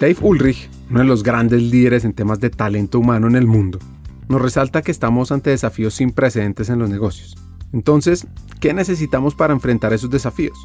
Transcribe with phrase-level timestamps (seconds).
[0.00, 3.80] Dave Ulrich, uno de los grandes líderes en temas de talento humano en el mundo,
[4.28, 7.36] nos resalta que estamos ante desafíos sin precedentes en los negocios.
[7.72, 8.28] Entonces,
[8.60, 10.56] ¿qué necesitamos para enfrentar esos desafíos?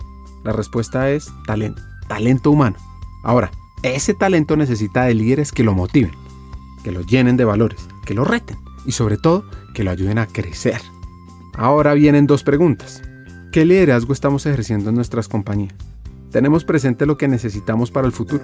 [0.43, 2.77] La respuesta es talento, talento humano.
[3.23, 3.49] Ahora,
[3.81, 6.11] ese talento necesita de líderes que lo motiven,
[6.83, 10.27] que lo llenen de valores, que lo reten y sobre todo que lo ayuden a
[10.27, 10.79] crecer.
[11.55, 13.01] Ahora vienen dos preguntas.
[13.51, 15.73] ¿Qué liderazgo estamos ejerciendo en nuestras compañías?
[16.31, 18.43] ¿Tenemos presente lo que necesitamos para el futuro?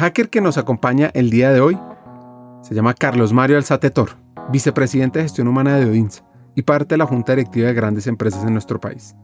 [0.00, 1.78] Hacker que nos acompaña el día de hoy
[2.62, 4.14] se llama Carlos Mario Alzate Toro,
[4.50, 8.42] vicepresidente de gestión humana de Odins y parte de la junta directiva de grandes empresas
[8.44, 9.14] en nuestro país.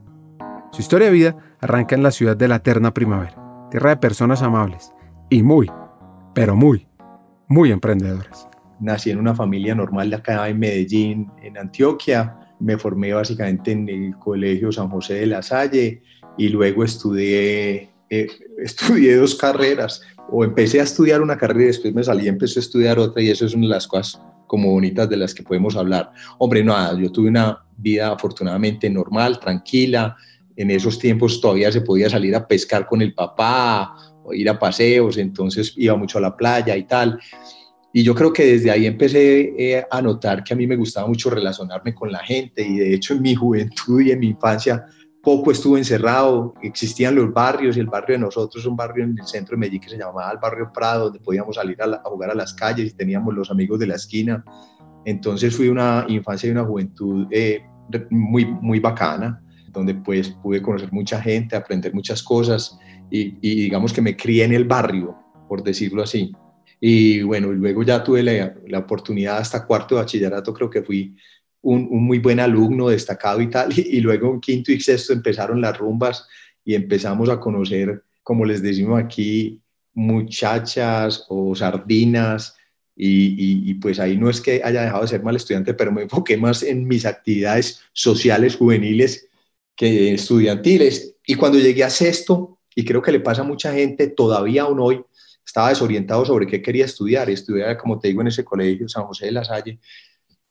[0.72, 4.42] Su historia de vida arranca en la ciudad de la eterna primavera, tierra de personas
[4.42, 4.92] amables
[5.30, 5.70] y muy,
[6.34, 6.86] pero muy,
[7.48, 8.47] muy emprendedoras.
[8.78, 12.36] Nací en una familia normal de acá en Medellín, en Antioquia.
[12.60, 16.02] Me formé básicamente en el Colegio San José de la Salle
[16.36, 21.94] y luego estudié, eh, estudié dos carreras, o empecé a estudiar una carrera y después
[21.94, 24.70] me salí y empecé a estudiar otra y eso es una de las cosas como
[24.70, 26.10] bonitas de las que podemos hablar.
[26.38, 30.16] Hombre, nada, yo tuve una vida afortunadamente normal, tranquila.
[30.56, 34.58] En esos tiempos todavía se podía salir a pescar con el papá o ir a
[34.58, 37.18] paseos, entonces iba mucho a la playa y tal.
[37.92, 41.06] Y yo creo que desde ahí empecé eh, a notar que a mí me gustaba
[41.08, 44.84] mucho relacionarme con la gente y de hecho en mi juventud y en mi infancia
[45.26, 49.26] poco estuve encerrado, existían los barrios y el barrio de nosotros, un barrio en el
[49.26, 52.34] centro de Medellín que se llamaba el barrio Prado, donde podíamos salir a, jugar a
[52.37, 54.44] las calles y teníamos los amigos de la esquina.
[55.04, 57.60] Entonces fui una infancia y una juventud eh,
[58.09, 59.42] muy, muy bacana,
[59.72, 62.78] donde pues pude conocer mucha gente, aprender muchas cosas
[63.10, 66.31] y, digamos que me crié en el barrio, por decirlo así.
[66.78, 71.16] Y bueno, luego ya tuve la, la oportunidad hasta cuarto de bachillerato, creo que fui
[71.66, 75.77] un, muy buen alumno destacado y tal, y, luego en quinto y sexto empezaron las
[75.77, 76.27] rumbas
[76.65, 79.60] y empezamos a conocer, como les decimos aquí,
[79.94, 82.56] muchachas o sardinas,
[82.99, 86.38] y, pues ahí no es que haya dejado de ser mal estudiante, pero me enfoqué
[86.38, 89.28] más en mis actividades sociales juveniles
[89.76, 91.16] que estudiantiles.
[91.26, 94.81] Y cuando llegué a sexto, y creo que le pasa a mucha gente, todavía aún
[94.81, 95.03] hoy,
[95.44, 97.28] estaba desorientado sobre qué quería estudiar.
[97.28, 99.78] Estudiaba, como te digo, en ese colegio San José de la Salle,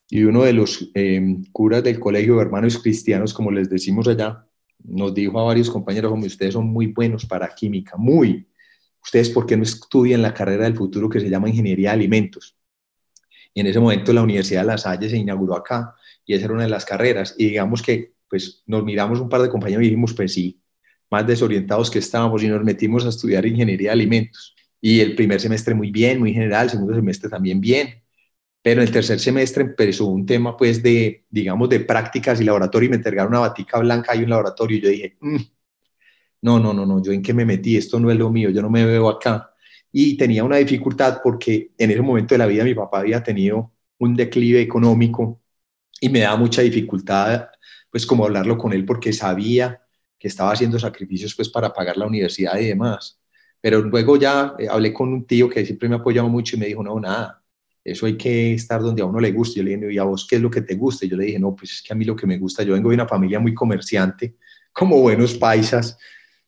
[0.10, 4.46] y uno de los eh, curas del colegio de hermanos cristianos, como les decimos allá,
[4.84, 8.48] nos dijo a varios compañeros, como ustedes son muy buenos para química, muy.
[9.04, 12.56] Ustedes, ¿por qué no estudian la carrera del futuro que se llama Ingeniería de Alimentos?
[13.54, 15.96] Y en ese momento la Universidad de La Salle se inauguró acá
[16.26, 17.34] y esa era una de las carreras.
[17.38, 20.60] Y digamos que pues nos miramos un par de compañeros y dijimos, pues sí,
[21.10, 24.56] más desorientados que estábamos y nos metimos a estudiar Ingeniería de Alimentos.
[24.82, 28.05] Y el primer semestre muy bien, muy general, el segundo semestre también bien
[28.66, 32.88] pero en el tercer semestre empezó un tema pues de, digamos, de prácticas y laboratorio
[32.88, 35.38] y me entregaron una batica blanca en un laboratorio y yo dije, mm,
[36.42, 38.64] no, no, no, no, yo en qué me metí, esto no es lo mío, yo
[38.64, 39.52] no me veo acá.
[39.92, 43.72] Y tenía una dificultad porque en ese momento de la vida mi papá había tenido
[44.00, 45.44] un declive económico
[46.02, 47.50] y me daba mucha dificultad
[47.92, 49.80] pues como hablarlo con él porque sabía
[50.18, 53.22] que estaba haciendo sacrificios pues para pagar la universidad y demás.
[53.62, 56.60] Pero luego ya eh, hablé con un tío que siempre me ha apoyado mucho y
[56.60, 57.45] me dijo, no, nada,
[57.86, 59.60] eso hay que estar donde a uno le guste.
[59.60, 61.06] Yo le dije, ¿y a vos qué es lo que te gusta?
[61.06, 62.74] Y yo le dije, no, pues es que a mí lo que me gusta, yo
[62.74, 64.38] vengo de una familia muy comerciante,
[64.74, 65.96] como buenos paisas.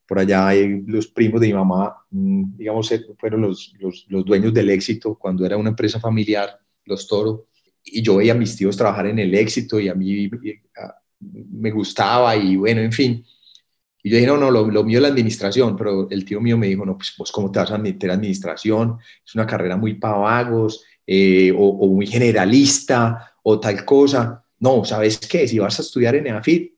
[0.08, 4.26] Por allá hay los primos de mi mamá, mm, digamos, eh, fueron los, los, los
[4.26, 7.48] dueños del éxito cuando era una empresa familiar, los Toro.
[7.84, 10.30] Y yo veía a mis tíos trabajar en el éxito y a mí
[11.20, 13.24] me gustaba y bueno, en fin.
[14.02, 16.58] Y yo dije, no, no, lo, lo, mío es la administración, pero el tío mío
[16.58, 20.18] me dijo, no, pues cómo te vas a meter administración, es una carrera muy para
[20.18, 24.44] vagos, eh, o, muy generalista o tal cosa.
[24.60, 25.48] No, ¿sabes qué?
[25.48, 26.74] Si vas a estudiar en EAFIT,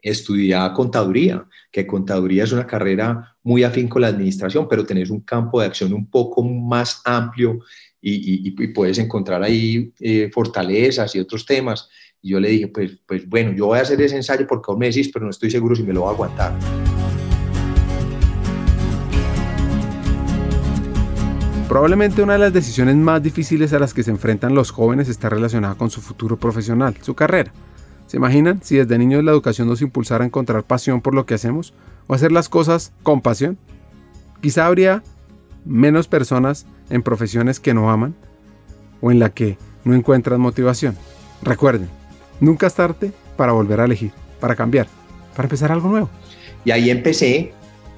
[0.00, 5.20] estudia contaduría, que contaduría es una carrera muy afín con la administración, pero tenés un
[5.20, 7.60] campo de acción un poco más amplio
[8.00, 11.88] y, puedes encontrar ahí eh, fortalezas y otros temas.
[12.20, 14.78] Y yo le dije, pues, pues bueno, yo voy a hacer ese ensayo por vos
[14.78, 16.91] me decís, pero no estoy seguro si me lo voy a aguantar.
[21.68, 25.28] Probablemente una de las decisiones más difíciles a las que se enfrentan los jóvenes está
[25.30, 27.52] relacionada con su futuro profesional, su carrera.
[28.06, 31.34] ¿Se imaginan si desde niños la educación nos impulsara a encontrar pasión por lo que
[31.34, 31.72] hacemos
[32.08, 33.56] o hacer las cosas con pasión?
[34.42, 35.02] Quizá habría
[35.64, 38.14] menos personas en profesiones que no aman
[39.00, 40.96] o en la que no encuentran motivación.
[41.42, 41.88] Recuerden,
[42.38, 44.88] nunca es tarde para volver a elegir, para cambiar,
[45.34, 46.10] para empezar algo nuevo.
[46.64, 47.54] Y ahí empecé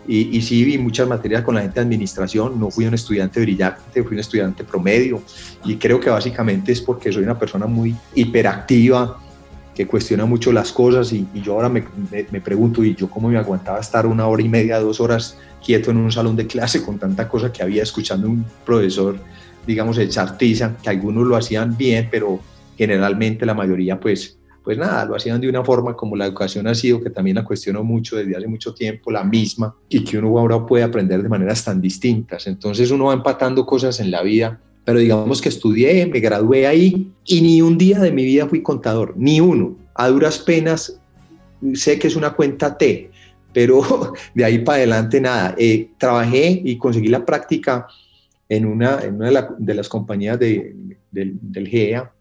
[0.07, 4.03] y, sí vi muchas materias con la gente de administración, no fui un estudiante brillante,
[4.03, 5.23] fui un estudiante promedio.
[5.65, 9.19] Y creo que básicamente es porque soy una persona muy hiperactiva,
[9.75, 11.13] que cuestiona mucho las cosas.
[11.13, 11.85] Y, yo ahora me,
[12.31, 15.91] me, pregunto, ¿y yo cómo me aguantaba estar una hora y media, dos horas quieto
[15.91, 19.17] en un salón de clase con tanta cosa que había escuchando un profesor,
[19.67, 22.41] digamos, el chartiza, que algunos lo hacían bien, pero
[22.77, 26.75] generalmente la mayoría pues pues nada, lo hacían de una forma como la educación ha
[26.75, 30.39] sido, que también la cuestiono mucho desde hace mucho tiempo, la misma, y que uno
[30.39, 32.47] ahora puede aprender de maneras tan distintas.
[32.47, 37.13] Entonces uno va empatando cosas en la vida, pero digamos que estudié, me gradué ahí
[37.27, 39.77] y ni un día de mi vida fui contador, ni uno.
[39.95, 40.99] A duras penas
[41.75, 43.11] sé que es una cuenta T,
[43.53, 45.55] pero de ahí para adelante nada.
[45.59, 47.87] Eh, trabajé y conseguí la práctica
[48.49, 50.75] en una, de, las compañías de,
[51.11, 52.14] del GEA,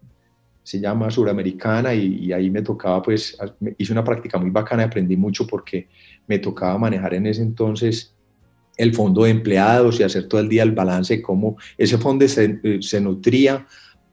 [0.64, 3.36] se llama Suramericana y, ahí me tocaba, pues,
[3.78, 5.88] hice una práctica muy bacana aprendí mucho porque
[6.26, 8.14] me tocaba manejar en ese entonces
[8.76, 12.58] el fondo de empleados y hacer todo el día el balance, cómo ese fondo se,
[12.64, 13.66] eh, se nutría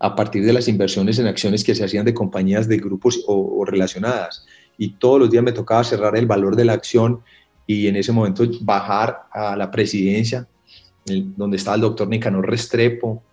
[0.04, 3.64] a partir de las inversiones en acciones que se hacían de compañías de grupos o,
[3.64, 4.46] relacionadas.
[4.78, 7.22] Y todos los días me tocaba cerrar el valor de la acción
[7.68, 10.48] y en ese momento bajar a la presidencia,
[11.06, 13.24] donde estaba el doctor Nicanor Restrepo,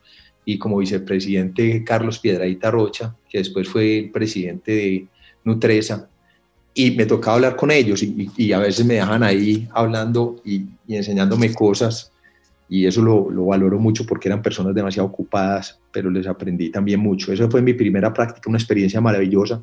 [0.48, 5.06] y como vicepresidente Carlos Piedradita Rocha, que después fue el presidente de
[5.44, 6.08] Nutresa,
[6.72, 11.52] y me tocaba hablar con ellos y, a veces me dejan ahí hablando y, enseñándome
[11.52, 12.12] cosas
[12.66, 17.00] y eso lo, lo, valoro mucho porque eran personas demasiado ocupadas, pero les aprendí también
[17.00, 17.30] mucho.
[17.30, 19.62] Esa fue mi primera práctica, una experiencia maravillosa.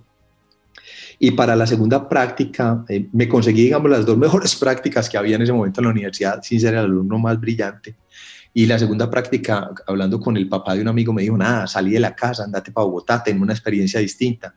[1.17, 5.37] Y para la segunda práctica eh, me conseguí, digamos, las dos mejores prácticas que había
[5.37, 7.95] en ese momento en la universidad, sin ser el alumno más brillante.
[8.57, 11.92] Y la segunda práctica, hablando con el papá de un amigo, me dijo, nada, salí
[11.92, 14.56] de la casa, andate para Bogotá, ten una experiencia distinta.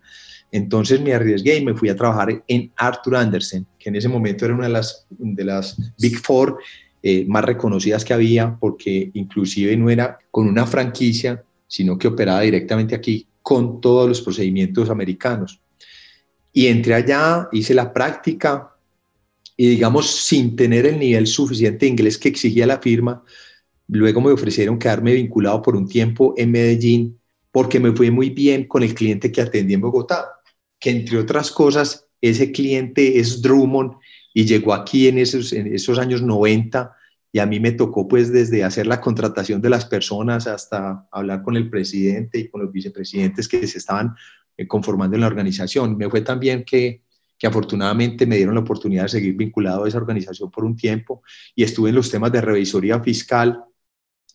[0.53, 4.45] Entonces me arriesgué y me fui a trabajar en Arthur Andersen, que en ese momento
[4.45, 6.59] era una de las, de las Big Four
[7.03, 12.43] eh, más reconocidas que había, porque inclusive no era con una franquicia, sino que operaba
[12.43, 15.61] directamente aquí con todos los procedimientos americanos.
[16.53, 18.77] Y entré allá, hice la práctica
[19.57, 23.25] y digamos, sin tener el nivel suficiente de inglés que exigía la firma,
[23.89, 27.19] Luego me ofrecieron quedarme vinculado por un tiempo en Medellín
[27.51, 30.27] porque me fue muy bien con el cliente que atendí en Bogotá,
[30.79, 33.93] que entre otras cosas, ese cliente es Drummond
[34.35, 36.95] y llegó aquí en esos, en esos años 90
[37.33, 41.43] y a mí me tocó pues desde hacer la contratación de las personas hasta hablar
[41.43, 44.15] con el presidente y con los vicepresidentes que se estaban
[44.57, 45.97] eh, conformando en la organización.
[45.97, 47.03] Me fue también que,
[47.39, 51.23] que afortunadamente me dieron la oportunidad de seguir vinculado a esa organización por un tiempo
[51.55, 53.65] y estuve en los temas de revisoría fiscal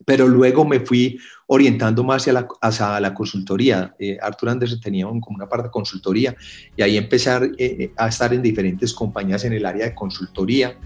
[0.05, 3.95] pero luego me fui orientando más hacia la, hacia la consultoría.
[3.99, 6.35] Eh, Arthur Anderson tenía como una parte de consultoría
[6.75, 10.77] y ahí empecé a, eh, a, estar en diferentes compañías en el área de consultoría.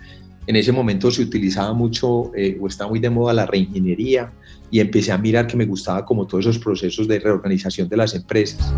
[0.46, 4.32] En ese momento se utilizaba mucho eh, o estaba muy de moda la reingeniería
[4.72, 8.16] y empecé a mirar que me gustaba como todos esos procesos de reorganización de las
[8.16, 8.74] empresas.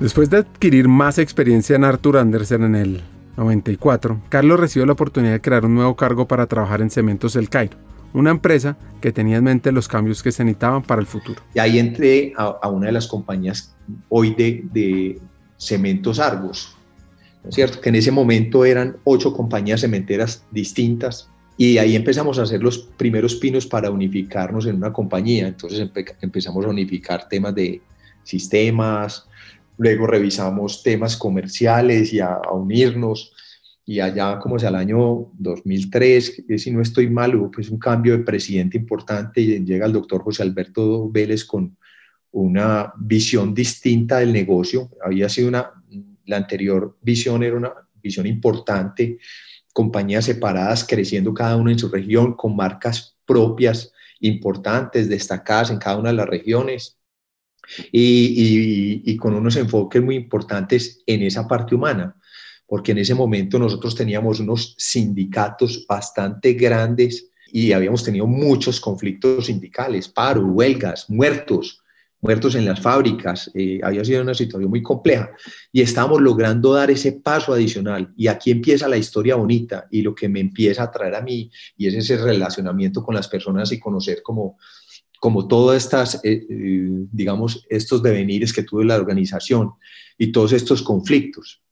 [0.00, 3.00] Después de adquirir más experiencia en Arthur Andersen en el
[3.36, 7.48] 94, Carlos recibió la oportunidad de crear un nuevo cargo para trabajar en Cementos El
[7.48, 7.76] Cairo,
[8.12, 11.40] una empresa que tenía en mente los cambios que se necesitaban para el futuro.
[11.54, 13.74] Y ahí entré a, una de las compañías
[14.08, 15.20] hoy de, de
[15.56, 16.76] Cementos Argos,
[17.42, 17.80] ¿no es cierto?
[17.80, 22.78] Que en ese momento eran ocho compañías cementeras distintas y ahí empezamos a hacer los
[22.78, 25.46] primeros pinos para unificarnos en una compañía.
[25.46, 25.90] Entonces
[26.22, 27.82] empezamos a unificar temas de
[28.22, 29.28] sistemas,
[29.80, 33.32] Luego revisamos temas comerciales y a, unirnos.
[33.86, 38.12] Y allá, como sea el año 2003, si no estoy mal, hubo pues un cambio
[38.12, 41.78] de presidente importante y llega el doctor José Alberto Vélez con
[42.32, 44.90] una visión distinta del negocio.
[45.02, 45.70] Había sido una,
[46.26, 47.72] la anterior visión era una
[48.02, 49.16] visión importante,
[49.72, 55.96] compañías separadas creciendo cada una en su región con marcas propias importantes, destacadas en cada
[55.96, 56.99] una de las regiones
[57.92, 62.16] y, con unos enfoques muy importantes en esa parte humana,
[62.66, 69.46] porque en ese momento nosotros teníamos unos sindicatos bastante grandes y habíamos tenido muchos conflictos
[69.46, 71.82] sindicales, paro, huelgas, muertos,
[72.20, 73.50] muertos en las fábricas.
[73.54, 75.30] Eh, había sido una situación muy compleja
[75.72, 78.12] y estábamos logrando dar ese paso adicional.
[78.16, 81.50] Y aquí empieza la historia bonita y lo que me empieza a traer a mí
[81.76, 84.58] y es ese relacionamiento con las personas y conocer como
[85.20, 89.74] como todas estas, eh, eh, digamos, estos devenires que tuvo la organización
[90.18, 91.62] y todos estos conflictos.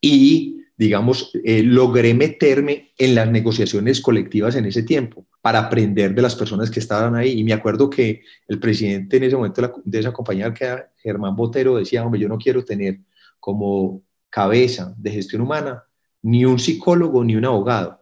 [0.00, 6.22] Y, digamos, eh, logré meterme en las negociaciones colectivas en ese tiempo para aprender de
[6.22, 7.32] las personas que estaban ahí.
[7.40, 11.34] Y me acuerdo que el presidente en ese momento de esa compañía, que era Germán
[11.34, 13.00] Botero, decía, hombre, yo no quiero tener
[13.40, 15.82] como cabeza de gestión humana
[16.22, 18.00] ni un psicólogo ni un abogado.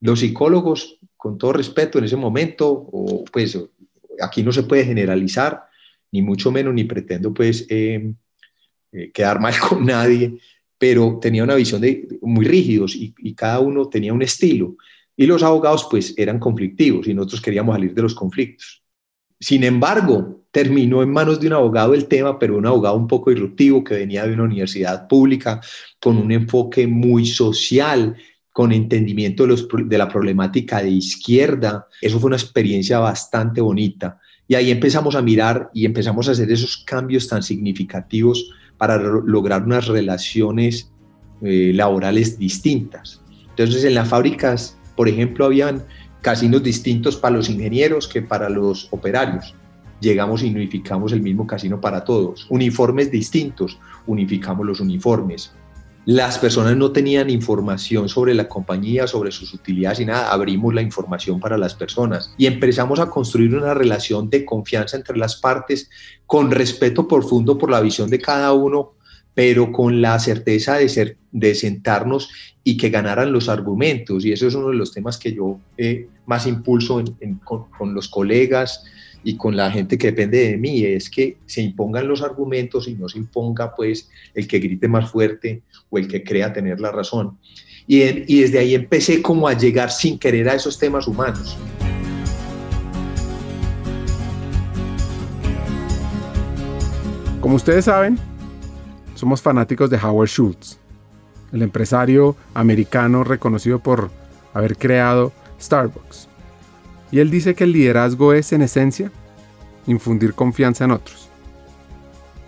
[0.00, 3.58] Los psicólogos, con todo respeto en ese momento, o pues
[4.20, 5.64] aquí no se puede generalizar,
[6.12, 8.12] ni mucho menos, ni pretendo pues eh,
[8.92, 10.38] eh, quedar mal con nadie,
[10.78, 14.76] pero tenía una visión de muy rígidos y, cada uno tenía un estilo.
[15.16, 18.82] Y los abogados pues eran conflictivos y nosotros queríamos salir de los conflictos.
[19.40, 23.30] Sin embargo, terminó en manos de un abogado el tema, pero un abogado un poco
[23.30, 25.60] disruptivo que venía de una universidad pública
[26.00, 28.16] con un enfoque muy social
[28.56, 31.88] con entendimiento de, la problemática de izquierda.
[32.00, 34.18] Eso fue una experiencia bastante bonita.
[34.48, 39.64] Y ahí empezamos a mirar y empezamos a hacer esos cambios tan significativos para lograr
[39.64, 40.90] unas relaciones
[41.42, 43.20] eh, laborales distintas.
[43.50, 45.84] Entonces, en las fábricas, por ejemplo, habían
[46.22, 49.54] casinos distintos para los ingenieros que para los operarios.
[50.00, 52.46] Llegamos y unificamos el mismo casino para todos.
[52.48, 55.52] Uniformes distintos, unificamos los uniformes
[56.06, 60.30] las personas no tenían información sobre la compañía, sobre sus utilidades y nada.
[60.32, 65.18] Abrimos la información para las personas y empezamos a construir una relación de confianza entre
[65.18, 65.90] las partes
[66.24, 68.92] con respeto profundo por la visión de cada uno,
[69.34, 72.30] pero con la certeza de, ser, de sentarnos
[72.62, 74.24] y que ganaran los argumentos.
[74.24, 77.02] Y eso es uno de los temas que yo eh, más impulso
[77.42, 78.84] con, con los colegas
[79.26, 82.94] y con la gente que depende de mí, es que se impongan los argumentos y
[82.94, 86.92] no se imponga pues el que grite más fuerte o el que crea tener la
[86.92, 87.36] razón.
[87.88, 88.02] Y,
[88.32, 91.58] y desde ahí empecé como a llegar sin querer a esos temas humanos.
[97.40, 98.16] Como ustedes saben,
[99.16, 100.78] somos fanáticos de Howard Schultz,
[101.52, 104.08] el empresario americano reconocido por
[104.54, 106.28] haber creado Starbucks.
[107.10, 109.10] Y él dice que el liderazgo es, en esencia,
[109.86, 111.28] infundir confianza en otros.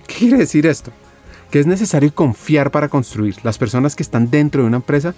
[0.07, 0.91] ¿Qué quiere decir esto?
[1.51, 3.37] Que es necesario confiar para construir.
[3.43, 5.15] Las personas que están dentro de una empresa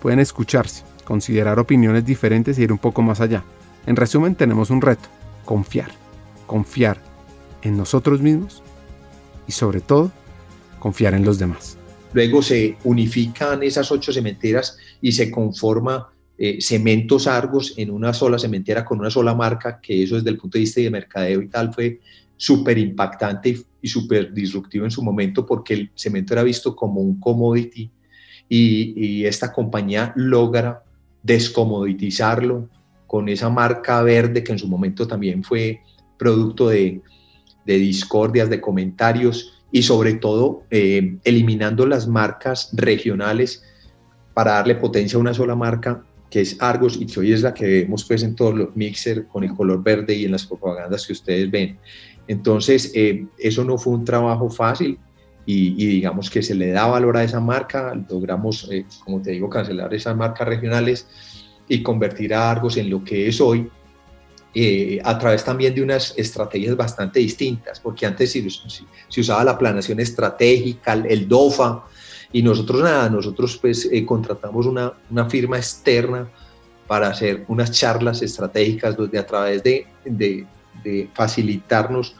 [0.00, 3.44] pueden escucharse, considerar opiniones diferentes y ir un poco más allá.
[3.86, 5.08] En resumen, tenemos un reto,
[5.44, 5.90] confiar.
[6.46, 6.98] Confiar
[7.62, 8.62] en nosotros mismos
[9.46, 10.10] y sobre todo,
[10.78, 11.76] confiar en los demás.
[12.12, 16.08] Luego se unifican esas ocho cementeras y se conforma
[16.40, 20.38] eh, cementos Argos en una sola cementera con una sola marca, que eso desde el
[20.38, 22.00] punto de vista de mercadeo y tal fue
[22.36, 27.18] súper impactante y, súper disruptivo en su momento porque el cemento era visto como un
[27.18, 27.90] commodity
[28.48, 30.84] y, esta compañía logra
[31.24, 32.68] descomoditizarlo
[33.08, 35.80] con esa marca verde que en su momento también fue
[36.16, 37.02] producto de,
[37.66, 43.64] discordias, de comentarios y sobre todo eh, eliminando las marcas regionales
[44.34, 47.54] para darle potencia a una sola marca que es Argos y que hoy es la
[47.54, 51.06] que vemos pues en todos los mixer con el color verde y en las propagandas
[51.06, 51.78] que ustedes ven.
[52.26, 54.98] Entonces, eh, eso no fue un trabajo fácil
[55.46, 59.48] y, digamos que se le da valor a esa marca, logramos, eh, como te digo,
[59.48, 61.06] cancelar esas marcas regionales
[61.66, 63.70] y convertir a Argos en lo que es hoy,
[64.54, 68.46] eh, a través también de unas estrategias bastante distintas, porque antes se,
[69.08, 71.84] se usaba la planeación estratégica, el DOFA,
[72.32, 76.28] y nosotros nada, nosotros pues eh, contratamos una, una, firma externa
[76.86, 80.46] para hacer unas charlas estratégicas donde a través de, de,
[80.84, 82.14] de facilitarnos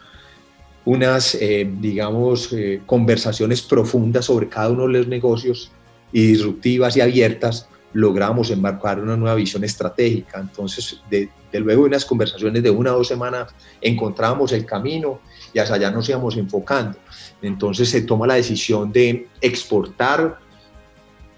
[0.88, 5.70] unas, eh, digamos, eh, conversaciones profundas sobre cada uno de los negocios
[6.12, 10.40] y disruptivas y abiertas, logramos embarcar una nueva visión estratégica.
[10.40, 15.20] Entonces, de, de luego de unas conversaciones de una o dos semanas, encontramos el camino
[15.52, 16.98] y hacia allá nos íbamos enfocando.
[17.42, 20.38] Entonces se toma la decisión de exportar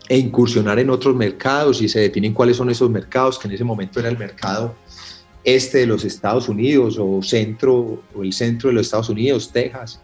[0.09, 3.65] e incursionar en otros mercados y se definen cuáles son esos mercados, que en ese
[3.65, 4.75] momento era el mercado
[5.45, 10.01] este de los Estados Unidos o centro o el centro de los Estados Unidos, Texas,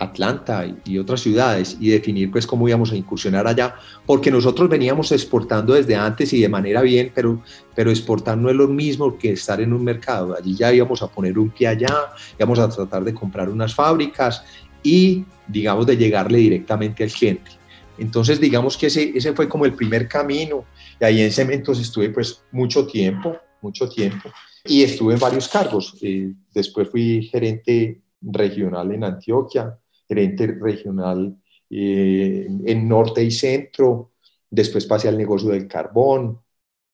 [0.00, 3.76] Atlanta y, otras ciudades y definir pues cómo íbamos a incursionar allá,
[4.06, 7.42] porque nosotros veníamos exportando desde antes y de manera bien, pero,
[7.74, 10.34] pero exportar no es lo mismo que estar en un mercado.
[10.36, 11.94] Allí ya íbamos a poner un pie allá,
[12.38, 14.42] íbamos a tratar de comprar unas fábricas
[14.82, 17.50] y digamos de llegarle directamente al cliente.
[17.98, 20.64] Entonces digamos que ese, ese fue como el primer camino
[20.98, 24.30] y ahí en Cementos estuve pues mucho tiempo, mucho tiempo
[24.64, 25.94] y estuve en varios cargos.
[26.00, 29.78] Eh, después fui gerente regional en Antioquia,
[30.10, 31.36] gerente regional
[31.70, 34.14] eh, en norte y centro,
[34.50, 36.40] después pasé al negocio del carbón,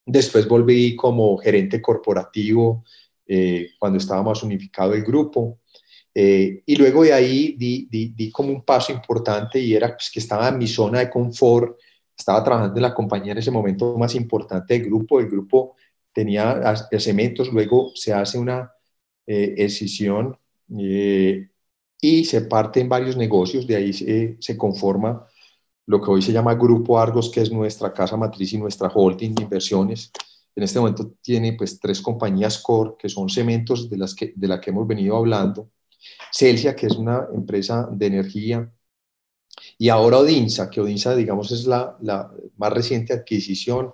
[0.05, 2.85] después volví como gerente corporativo
[3.27, 5.61] eh, cuando estaba más unificado el grupo.
[6.15, 10.11] Eh, y luego de ahí di, di, di, como un paso importante y era pues,
[10.11, 11.79] que estaba en mi zona de confort,
[12.17, 15.77] estaba trabajando en la compañía en ese momento más importante del grupo, el grupo
[16.13, 18.73] tenía cementos, luego se hace una
[19.27, 20.39] eh, escisión
[20.79, 21.49] eh,
[22.07, 25.27] y se parte en varios negocios, de ahí se, se, conforma
[25.87, 29.35] lo que hoy se llama Grupo Argos, que es nuestra casa matriz y nuestra holding
[29.35, 30.13] de inversiones.
[30.55, 34.47] En este momento tiene pues tres compañías core, que son cementos de las que, de
[34.47, 35.71] la que hemos venido hablando,
[36.33, 38.73] Celsia, que es una empresa de energía,
[39.77, 43.93] y ahora Odinsa, que Odinsa, digamos, es la, la más reciente adquisición,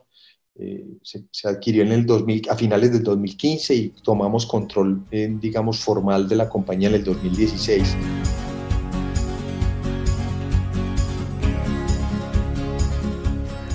[0.54, 5.80] eh, se, adquirió en el 2000, a finales del 2015 y tomamos control, eh, digamos,
[5.80, 7.96] formal de la compañía en el 2016.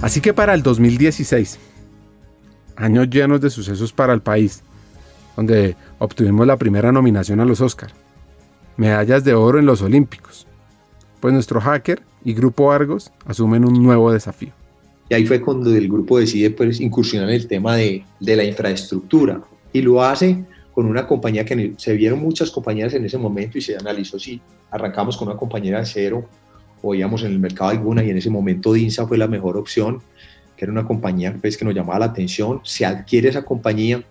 [0.01, 1.57] Así que para el 2016,
[2.75, 4.63] años llenos de sucesos para el país,
[5.36, 7.91] donde obtuvimos la primera nominación a los Oscar,
[8.77, 10.46] medallas de oro en los Olímpicos,
[11.19, 14.53] pues nuestro hacker y Grupo Argos asumen un nuevo desafío.
[15.10, 18.44] Y ahí fue cuando el grupo decide pues, incursionar en el tema de, de la
[18.44, 19.42] infraestructura.
[19.72, 23.62] Y lo hace con una compañía que se vieron muchas compañías en ese momento y
[23.62, 26.30] se analizó si arrancamos con una compañía de cero
[26.82, 30.02] o íbamos en el mercado alguna y en ese momento DINSA fue la mejor opción,
[30.56, 34.04] que era una compañía pues, que nos llamaba la atención, se adquiere esa compañía.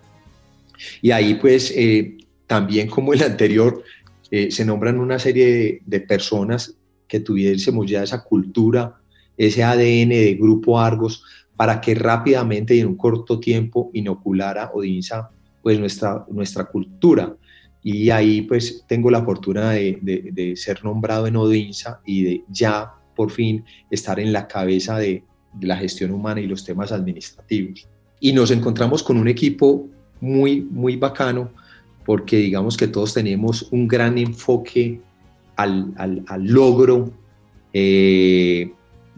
[1.00, 3.82] Y ahí pues eh, también como el anterior
[4.30, 6.74] eh, se nombran una serie de, de personas
[7.06, 8.96] que tuviésemos ya esa cultura
[9.36, 11.22] ese ADN de Grupo Argos
[11.56, 15.30] para que rápidamente y en un corto tiempo inoculara Odinsa
[15.62, 17.34] pues nuestra, nuestra cultura.
[17.82, 22.92] Y ahí pues tengo la fortuna de, de, ser nombrado en Odinsa y de ya
[23.14, 25.22] por fin estar en la cabeza de,
[25.54, 27.88] de la gestión humana y los temas administrativos.
[28.20, 29.88] Y nos encontramos con un equipo
[30.20, 31.50] muy, muy bacano
[32.04, 35.00] porque digamos que todos tenemos un gran enfoque
[35.56, 37.10] al, al, al logro,
[37.72, 38.72] eh,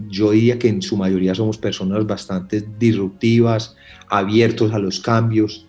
[0.07, 3.77] yo diría que en su mayoría somos personas bastante disruptivas,
[4.09, 5.67] abiertos a los cambios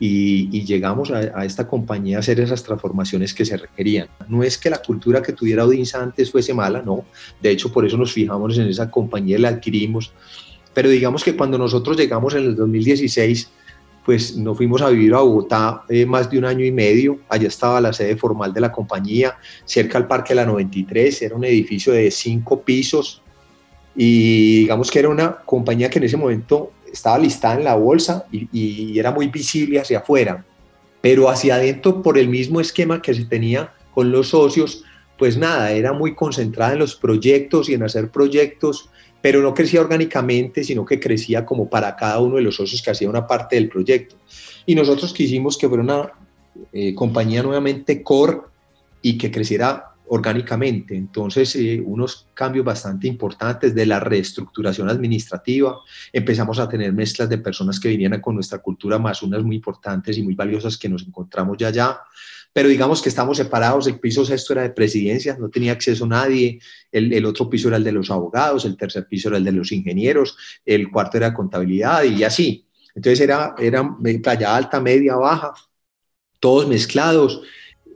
[0.00, 4.08] y, llegamos a, esta compañía a hacer esas transformaciones que se requerían.
[4.28, 7.04] No es que la cultura que tuviera Odinsa antes fuese mala, no.
[7.40, 10.12] De hecho, por eso nos fijamos en esa compañía y la adquirimos.
[10.74, 13.50] Pero digamos que cuando nosotros llegamos en el 2016,
[14.04, 17.18] pues nos fuimos a vivir a Bogotá eh, más de un año y medio.
[17.28, 21.22] Allá estaba la sede formal de la compañía, cerca al Parque La 93.
[21.22, 23.22] Era un edificio de cinco pisos,
[24.00, 28.26] y digamos que era una compañía que en ese momento estaba listada en la bolsa
[28.30, 30.46] y, era muy visible hacia afuera,
[31.00, 34.84] pero hacia adentro por el mismo esquema que se tenía con los socios,
[35.18, 38.88] pues nada, era muy concentrada en los proyectos y en hacer proyectos,
[39.20, 42.92] pero no crecía orgánicamente, sino que crecía como para cada uno de los socios que
[42.92, 44.14] hacía una parte del proyecto.
[44.64, 46.12] Y nosotros quisimos que fuera una
[46.72, 48.42] eh, compañía nuevamente core
[49.02, 50.96] y que creciera orgánicamente.
[50.96, 55.80] Entonces, eh, unos cambios bastante importantes de la reestructuración administrativa.
[56.12, 60.16] Empezamos a tener mezclas de personas que venían con nuestra cultura, más unas muy importantes
[60.18, 62.00] y muy valiosas que nos encontramos ya allá.
[62.52, 63.86] Pero digamos que estamos separados.
[63.86, 66.58] El piso sexto era de presidencia, no tenía acceso nadie.
[66.90, 69.52] El, el otro piso era el de los abogados, el tercer piso era el de
[69.52, 72.66] los ingenieros, el cuarto era contabilidad y así.
[72.94, 75.52] Entonces era, era playa alta, media, baja,
[76.40, 77.42] todos mezclados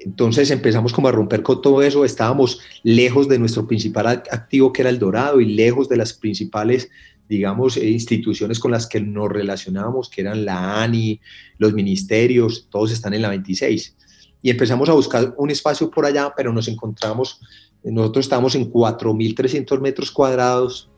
[0.01, 4.83] entonces empezamos como a romper con todo eso, estábamos lejos de nuestro principal activo que
[4.83, 6.91] era el dorado y lejos de las principales,
[7.29, 11.21] digamos, eh, instituciones con las que nos relacionábamos, que eran la ANI,
[11.59, 13.97] los ministerios, todos están en la 26.
[14.43, 17.41] Y empezamos a buscar un espacio por allá, pero nos encontramos,
[17.85, 20.89] nosotros estábamos en 4.300 metros cuadrados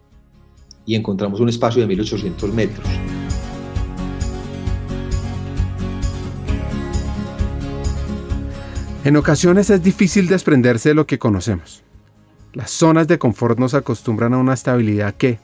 [0.86, 2.86] y encontramos un espacio de 1.800 metros.
[9.04, 11.82] En ocasiones es difícil desprenderse de lo que conocemos.
[12.54, 15.38] Las zonas de confort nos acostumbran a una estabilidad que,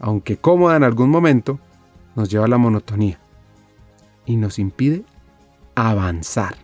[0.00, 1.60] aunque cómoda en algún momento,
[2.16, 3.20] nos lleva a la monotonía
[4.24, 5.04] y nos impide
[5.74, 6.56] avanzar.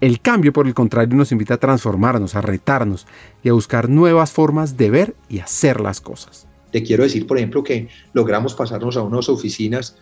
[0.00, 3.08] El cambio, por el contrario, nos invita a transformarnos, a retarnos
[3.42, 6.46] y a buscar nuevas formas de ver y hacer las cosas.
[6.70, 9.96] Te quiero decir, por ejemplo, que logramos pasarnos a unas oficinas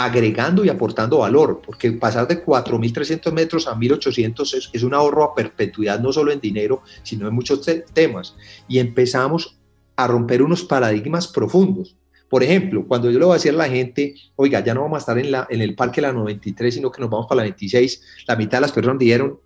[0.00, 5.34] agregando y aportando valor, porque pasar de 4.300 metros a 1.800 es, un ahorro a
[5.34, 8.36] perpetuidad, no solo en dinero, sino en muchos temas.
[8.68, 9.58] Y empezamos
[9.96, 11.96] a romper unos paradigmas profundos.
[12.30, 14.98] Por ejemplo, cuando yo le voy a decir a la gente, oiga, ya no vamos
[14.98, 17.42] a estar en, la, en el parque la 93, sino que nos vamos para la
[17.42, 19.40] 26, la mitad de las personas dijeron,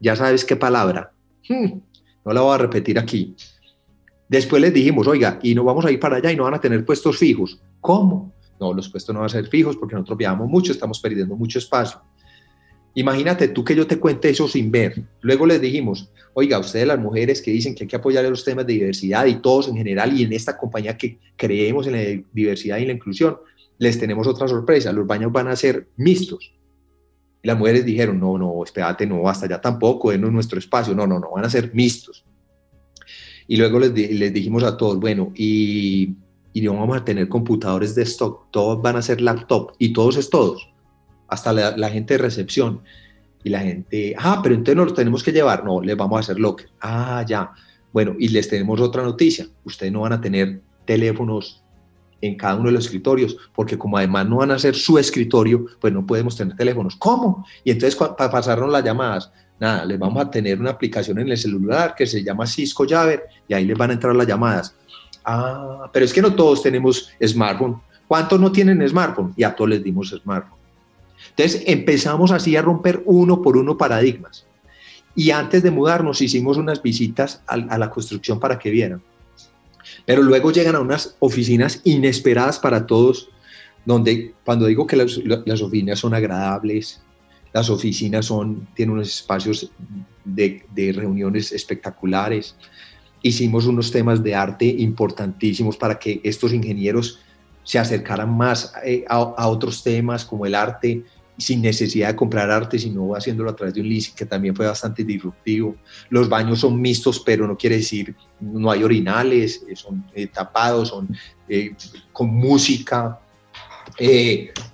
[0.00, 1.12] ya sabes qué palabra,
[1.48, 1.78] hmm,
[2.26, 3.34] no la voy a repetir aquí.
[4.28, 6.60] Después les dijimos, oiga, y nos vamos a ir para allá y no van a
[6.60, 7.58] tener puestos fijos.
[7.80, 8.34] ¿Cómo?
[8.60, 11.58] No, los puestos no van a ser fijos porque nosotros viajamos mucho, estamos perdiendo mucho
[11.58, 12.00] espacio.
[12.94, 15.02] Imagínate tú que yo te cuente eso sin ver.
[15.20, 18.66] Luego les dijimos, oiga, ustedes las mujeres que dicen que hay que apoyar los temas
[18.66, 22.78] de diversidad y todos en general y en esta compañía que creemos en la diversidad
[22.78, 23.36] y la inclusión,
[23.78, 26.52] les tenemos otra sorpresa, los baños van a ser mixtos.
[27.40, 31.06] Y las mujeres dijeron, no, no, espérate, no, hasta allá tampoco, es nuestro espacio, no,
[31.06, 32.24] no, no, van a ser mixtos.
[33.46, 36.16] Y luego les, les dijimos a todos, bueno, y,
[36.52, 40.16] y no vamos a tener computadores de stock, todos van a ser laptop, y todos
[40.16, 40.68] es todos
[41.28, 42.80] hasta la, gente de recepción.
[43.44, 45.64] Y la gente, ah, pero entonces nos lo tenemos que llevar.
[45.64, 46.68] No, les vamos a hacer locker.
[46.80, 47.52] Ah, ya.
[47.92, 49.46] Bueno, y les tenemos otra noticia.
[49.64, 51.62] Ustedes no van a tener teléfonos
[52.20, 55.66] en cada uno de los escritorios, porque como además no van a ser su escritorio,
[55.80, 56.96] pues no podemos tener teléfonos.
[56.96, 57.46] ¿Cómo?
[57.62, 59.30] Y entonces para pasarnos las llamadas,
[59.60, 63.22] nada, les vamos a tener una aplicación en el celular que se llama Cisco Jabber
[63.46, 64.74] y ahí les van a entrar las llamadas.
[65.30, 67.78] Ah, pero es que no todos tenemos smartphone.
[68.06, 69.34] ¿Cuántos no tienen smartphone?
[69.36, 70.58] Y a todos les dimos smartphone.
[71.30, 74.46] Entonces empezamos así a romper uno por uno paradigmas.
[75.14, 79.02] Y antes de mudarnos hicimos unas visitas a, la construcción para que vieran.
[80.06, 83.28] Pero luego llegan a unas oficinas inesperadas para todos,
[83.84, 85.18] donde cuando digo que las,
[85.60, 87.02] oficinas son agradables,
[87.52, 89.70] las oficinas son, tienen unos espacios
[90.24, 90.64] de,
[90.94, 92.54] reuniones espectaculares.
[93.22, 97.20] Hicimos unos temas de arte importantísimos para que estos ingenieros
[97.64, 101.04] se acercaran más eh, a, a, otros temas como el arte,
[101.38, 104.66] sin necesidad de comprar arte, sino haciéndolo a través de un leasing, que también fue
[104.66, 105.76] bastante disruptivo.
[106.10, 110.88] Los baños son mixtos, pero no quiere decir, no hay orinales, eh, son eh, tapados,
[110.88, 111.08] son
[111.48, 111.74] eh,
[112.12, 113.20] con música,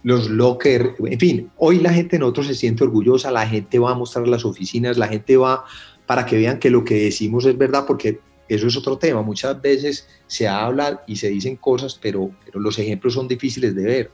[0.03, 3.93] los locker, en fin, hoy la gente en otros se siente orgullosa, la gente va
[3.93, 5.65] a mostrar las oficinas, la gente va
[6.05, 9.23] para que vean que lo que decimos es verdad, porque eso es otro tema.
[9.23, 13.85] Muchas veces se habla y se dicen cosas, pero, pero los ejemplos son difíciles de
[13.85, 14.11] ver.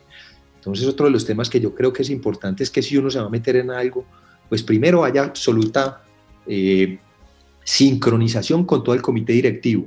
[0.57, 3.11] Entonces, otro de los temas que yo creo que es importante es que si uno
[3.11, 4.05] se va a meter en algo,
[4.49, 6.03] pues primero haya absoluta
[6.47, 6.99] eh,
[7.65, 9.87] sincronización con todo el comité directivo.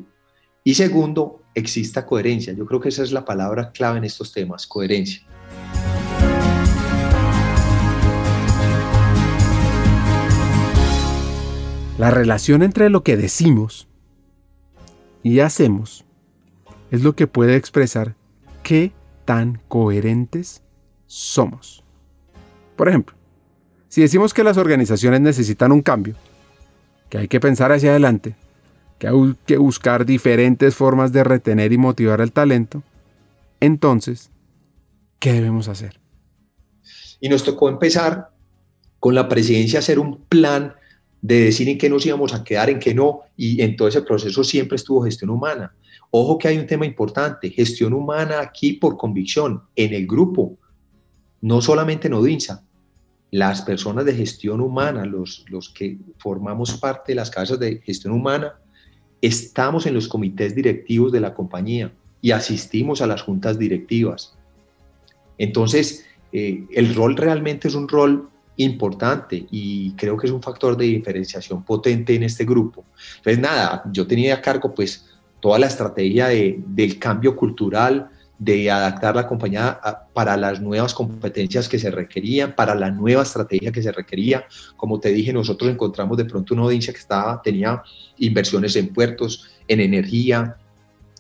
[0.64, 2.54] Y segundo, exista coherencia.
[2.54, 5.22] Yo creo que esa es la palabra clave en estos temas, coherencia.
[11.98, 13.88] La relación entre lo que decimos
[15.24, 16.06] y hacemos
[16.92, 18.16] es lo que puede expresar
[18.62, 18.92] qué
[19.26, 20.62] tan coherentes
[21.08, 21.84] somos.
[22.76, 23.16] Por ejemplo,
[23.88, 26.16] si decimos que las organizaciones necesitan un cambio,
[27.10, 28.36] que hay que pensar hacia adelante,
[29.00, 32.84] que hay que buscar diferentes formas de retener y motivar el talento,
[33.60, 34.30] entonces,
[35.20, 36.00] ¿qué debemos hacer?
[37.20, 38.32] Y nos tocó empezar
[39.00, 40.74] con la presidencia a hacer un plan
[41.24, 44.02] de decir en qué nos íbamos a quedar, en qué no, y en todo ese
[44.02, 45.74] proceso siempre estuvo gestión humana.
[46.12, 50.58] Ojo que hay un tema importante, gestión humana aquí por convicción, en el grupo,
[51.40, 52.66] no solamente en Odinsa,
[53.32, 58.14] las personas de gestión humana, los, los que formamos parte de las casas de gestión
[58.14, 58.60] humana,
[59.22, 64.38] estamos en los comités directivos de la compañía y asistimos a las juntas directivas.
[65.38, 70.78] Entonces, eh, el rol realmente es un rol importante y creo que es un factor
[70.78, 72.86] de diferenciación potente en este grupo.
[73.18, 75.06] Entonces, nada, yo tenía a cargo pues
[75.40, 79.80] toda la estrategia de, del cambio cultural, de adaptar la compañía
[80.14, 84.46] para las nuevas competencias que se requerían, para la nueva estrategia que se requería.
[84.76, 87.82] Como te dije, nosotros encontramos de pronto una audiencia que estaba, tenía
[88.18, 90.58] inversiones en puertos, en energía,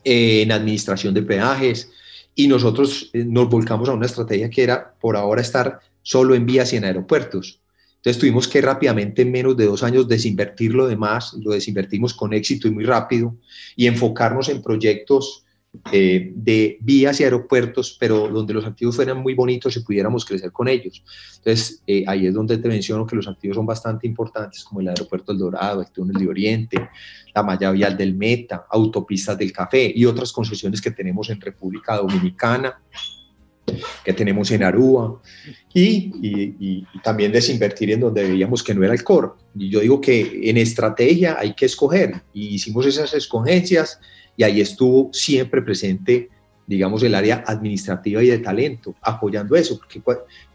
[0.04, 1.91] en administración de peajes,
[2.36, 6.46] y nosotros eh, nos volcamos a una estrategia que era por ahora estar solo en
[6.46, 7.60] vías y en aeropuertos.
[7.96, 12.34] Entonces tuvimos que rápidamente, en menos de dos años, desinvertir lo demás, lo desinvertimos con
[12.34, 13.38] éxito y muy rápido,
[13.78, 15.46] y enfocarnos en proyectos
[15.92, 20.52] eh, de vías y aeropuertos, pero donde los activos fueran muy bonitos y pudiéramos crecer
[20.52, 21.04] con ellos.
[21.38, 24.89] Entonces, eh, ahí es donde te menciono que los activos son bastante importantes, como el
[24.89, 26.89] aeropuerto El Dorado, el túnel de Oriente,
[27.34, 31.98] la malla vial del Meta, autopistas del Café y otras concesiones que tenemos en República
[31.98, 32.80] Dominicana,
[34.04, 35.20] que tenemos en Aruba,
[35.74, 39.30] y, y, también desinvertir en donde veíamos que no era el core.
[39.58, 44.00] Y yo digo que en estrategia hay que escoger, y hicimos esas escogencias
[44.36, 46.30] y ahí estuvo siempre presente,
[46.66, 50.02] digamos, el área administrativa y de talento, apoyando eso, porque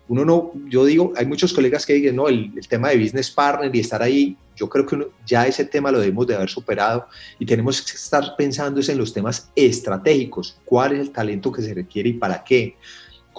[0.09, 3.75] uno no, yo digo, hay muchos colegas que dicen, no, el, tema de business partner
[3.75, 7.07] y estar ahí, yo creo que ya ese tema lo debemos de haber superado
[7.39, 11.75] y tenemos que estar pensando en los temas estratégicos, cuál es el talento que se
[11.75, 12.77] requiere y para qué,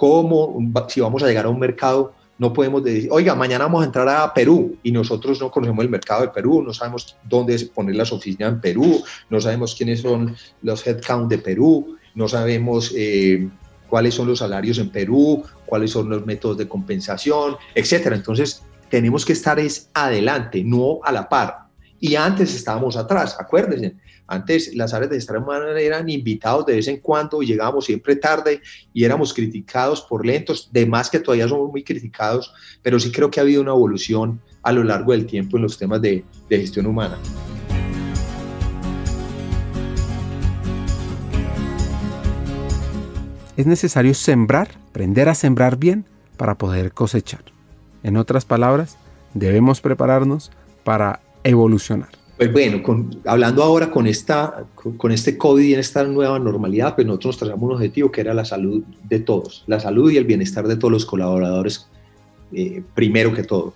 [0.00, 0.56] cómo,
[0.88, 4.08] si vamos a llegar a un mercado no podemos decir, oiga, mañana vamos a entrar
[4.08, 8.10] a Perú y nosotros no conocemos el mercado de Perú, no sabemos dónde poner las
[8.10, 13.46] oficinas en Perú, no sabemos quiénes son los headcount de Perú, no sabemos eh,
[13.90, 18.16] cuáles son los salarios en Perú, cuáles son los métodos de compensación, etcétera.
[18.16, 21.66] Entonces, tenemos que estar es adelante, no a la par.
[22.00, 23.96] Y antes estábamos atrás, acuérdense.
[24.30, 28.14] Antes las áreas de desarrollo humano eran invitados de vez en cuando y llegábamos siempre
[28.14, 28.62] tarde
[28.94, 33.28] y éramos criticados por lentos, de más que todavía somos muy criticados, pero sí creo
[33.28, 36.86] que ha habido una evolución a lo largo del tiempo en los temas de gestión
[36.86, 37.18] humana.
[43.56, 46.04] Es necesario sembrar, aprender a sembrar bien
[46.36, 47.42] para poder cosechar.
[48.04, 48.96] En otras palabras,
[49.34, 50.52] debemos prepararnos
[50.84, 52.19] para evolucionar.
[52.40, 52.80] Pues bueno,
[53.26, 57.38] hablando ahora con, esta, con, este COVID y en esta nueva normalidad, pues nosotros nos
[57.40, 60.76] trazamos un objetivo que era la salud de todos, la salud y el bienestar de
[60.76, 61.86] todos los colaboradores,
[62.54, 63.74] eh, primero que todo.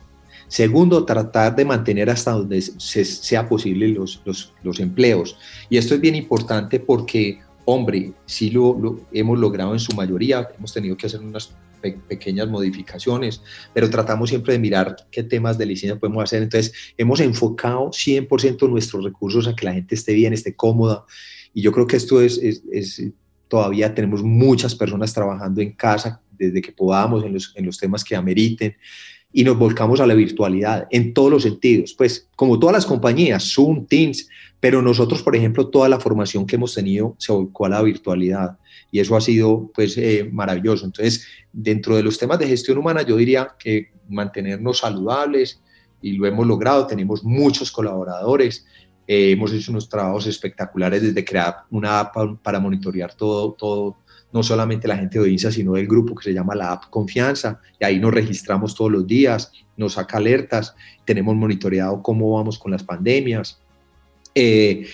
[0.49, 5.37] Segundo, tratar de mantener hasta donde sea posible los, empleos.
[5.69, 10.49] Y esto es bien importante porque, hombre, sí lo, lo hemos logrado en su mayoría,
[10.57, 11.51] hemos tenido que hacer unas
[11.93, 13.43] pequeñas modificaciones,
[13.73, 16.43] pero tratamos siempre de mirar qué temas de licencia podemos hacer.
[16.43, 21.05] Entonces, hemos enfocado 100% nuestros recursos a que la gente esté bien, esté cómoda.
[21.53, 23.03] Y yo creo que esto es, es,
[23.49, 28.03] todavía tenemos muchas personas trabajando en casa desde que podamos en los, en los temas
[28.03, 28.75] que ameriten
[29.37, 31.93] y nos volcamos a la virtualidad en todos los sentidos.
[31.93, 34.29] Pues como todas las compañías, Zoom, Teams,
[34.61, 38.57] pero nosotros, por ejemplo, toda la formación que hemos tenido se volcó a la virtualidad
[38.93, 40.87] y eso ha sido pues eh, maravilloso.
[40.87, 45.61] Entonces, dentro de los temas de gestión humana, yo diría que mantenernos saludables
[46.01, 48.65] y lo hemos logrado, tenemos muchos colaboradores,
[49.09, 53.97] eh, hemos hecho unos trabajos espectaculares desde crear una app para monitorear todo, todo,
[54.35, 57.61] no solamente la gente de Odinsa, sino del grupo que se llama la app Confianza,
[57.79, 62.73] y ahí nos registramos todos los días, nos saca alertas, tenemos monitoreado cómo vamos con
[62.73, 63.61] las pandemias,
[64.35, 64.89] eh,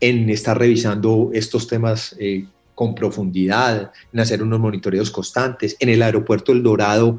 [0.00, 5.76] en estar revisando estos temas eh, con profundidad, en hacer unos monitoreos constantes.
[5.78, 7.18] En el aeropuerto El Dorado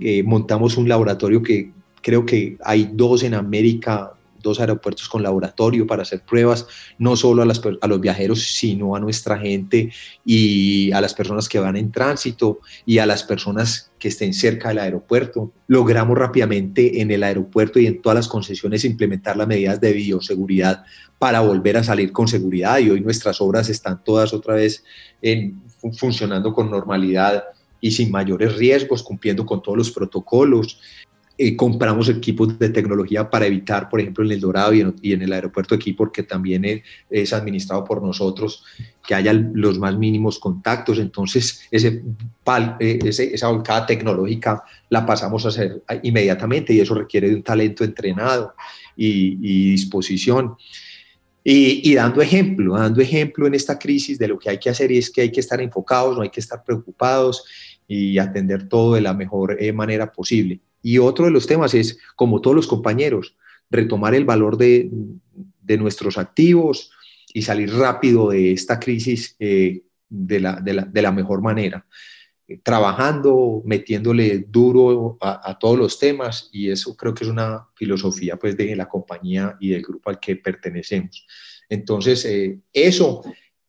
[0.00, 4.12] eh, montamos un laboratorio que creo que hay dos en América
[4.48, 6.66] dos aeropuertos con laboratorio para hacer pruebas,
[6.98, 9.92] no solo a, los viajeros, sino a nuestra gente
[10.24, 14.68] y a las personas que van en tránsito y a las personas que estén cerca
[14.68, 15.52] del aeropuerto.
[15.66, 20.84] Logramos rápidamente en el aeropuerto y en todas las concesiones implementar las medidas de bioseguridad
[21.18, 24.84] para volver a salir con seguridad y hoy nuestras obras están todas otra vez
[25.98, 27.44] funcionando con normalidad
[27.80, 30.80] y sin mayores riesgos, cumpliendo con todos los protocolos.
[31.40, 35.32] Eh, compramos equipos de tecnología para evitar, por ejemplo, en el Dorado y en, el
[35.32, 38.64] aeropuerto aquí, porque también es, administrado por nosotros,
[39.06, 40.98] que haya los más mínimos contactos.
[40.98, 42.02] Entonces, eh,
[43.04, 48.54] esa volcada tecnológica la pasamos a hacer inmediatamente y eso requiere de un talento entrenado
[48.96, 50.56] y, disposición.
[51.44, 54.90] Y, y, dando ejemplo, dando ejemplo en esta crisis de lo que hay que hacer
[54.90, 57.44] y es que hay que estar enfocados, no hay que estar preocupados
[57.86, 60.60] y atender todo de la mejor eh, manera posible.
[60.82, 63.36] Y otro de los temas es, como todos los compañeros,
[63.70, 64.90] retomar el valor de,
[65.78, 66.90] nuestros activos
[67.34, 71.86] y salir rápido de esta crisis eh, de, la, mejor manera,
[72.46, 78.36] eh, trabajando, metiéndole duro a, todos los temas y eso creo que es una filosofía
[78.36, 81.26] pues de la compañía y del grupo al que pertenecemos.
[81.68, 83.22] Entonces, eh, eso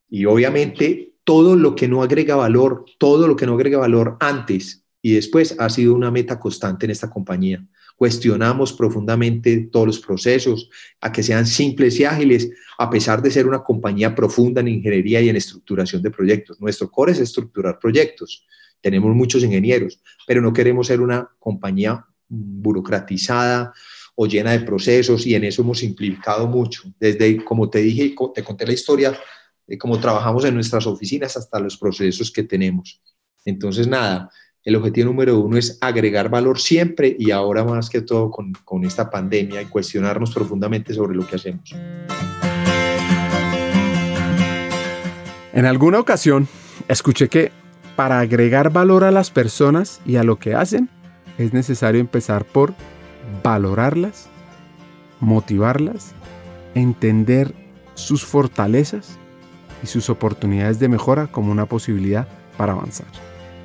[0.10, 4.86] y obviamente todo lo que no agrega valor, todo lo que no agrega valor antes
[5.02, 7.66] y después ha sido una meta constante en esta compañía.
[7.96, 10.70] Cuestionamos profundamente todos los procesos
[11.02, 15.22] a que sean simples y ágiles, a pesar de ser una compañía profunda en ingeniería
[15.22, 16.60] y en estructuración de proyectos.
[16.62, 18.46] Nuestro core es estructurar proyectos.
[18.82, 23.74] Tenemos muchos ingenieros, pero no queremos ser una compañía burocratizada
[24.16, 26.84] o llena de procesos y en eso hemos simplificado mucho.
[27.00, 29.18] Desde, como te dije, te conté la historia
[29.66, 33.02] de cómo trabajamos en nuestras oficinas hasta los procesos que tenemos.
[33.46, 34.30] Entonces, nada,
[34.64, 38.84] el objetivo número uno es agregar valor siempre y ahora más que todo con, con
[38.84, 41.74] esta pandemia y cuestionarnos profundamente sobre lo que hacemos.
[45.54, 46.48] En alguna ocasión
[46.88, 47.52] escuché que
[47.96, 50.90] para agregar valor a las personas y a lo que hacen
[51.38, 52.74] es necesario empezar por
[53.44, 54.28] valorarlas,
[55.20, 56.14] motivarlas,
[56.76, 57.54] entender
[57.96, 59.18] sus fortalezas
[59.84, 63.08] y sus oportunidades de mejora como una posibilidad para avanzar.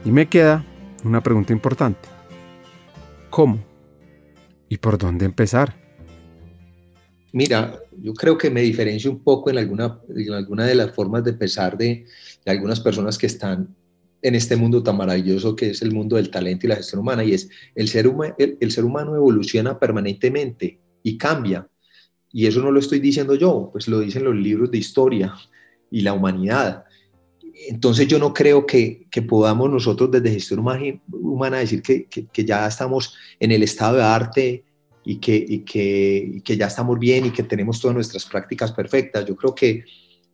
[0.04, 0.64] Y me queda
[1.04, 2.08] una pregunta importante.
[3.30, 3.58] ¿Cómo?
[4.68, 5.76] ¿Y por dónde empezar?
[7.32, 11.24] Mira, yo creo que me diferencio un poco en alguna, en alguna de las formas
[11.24, 12.06] de empezar de,
[12.46, 13.74] algunas personas que están
[14.22, 17.24] en este mundo tan maravilloso que es el mundo del talento y la gestión humana,
[17.24, 21.68] y es el ser, el ser humano evoluciona permanentemente y cambia.
[22.32, 25.34] Y eso no lo estoy diciendo yo, pues lo dicen los libros de historia
[25.90, 26.83] y la humanidad
[27.68, 33.14] entonces yo no creo que, podamos nosotros desde gestión humana decir que, que, ya estamos
[33.40, 34.64] en el estado de arte
[35.04, 39.24] y, que, ya estamos bien y que tenemos todas nuestras prácticas perfectas.
[39.26, 39.84] Yo creo que,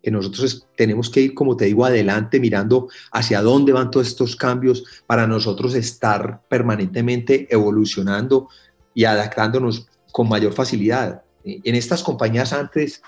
[0.02, 4.82] nosotros tenemos que ir, como te digo, adelante mirando hacia dónde van todos estos cambios
[5.06, 8.48] para nosotros estar permanentemente evolucionando
[8.94, 11.22] y adaptándonos con mayor facilidad.
[11.44, 13.02] En estas compañías antes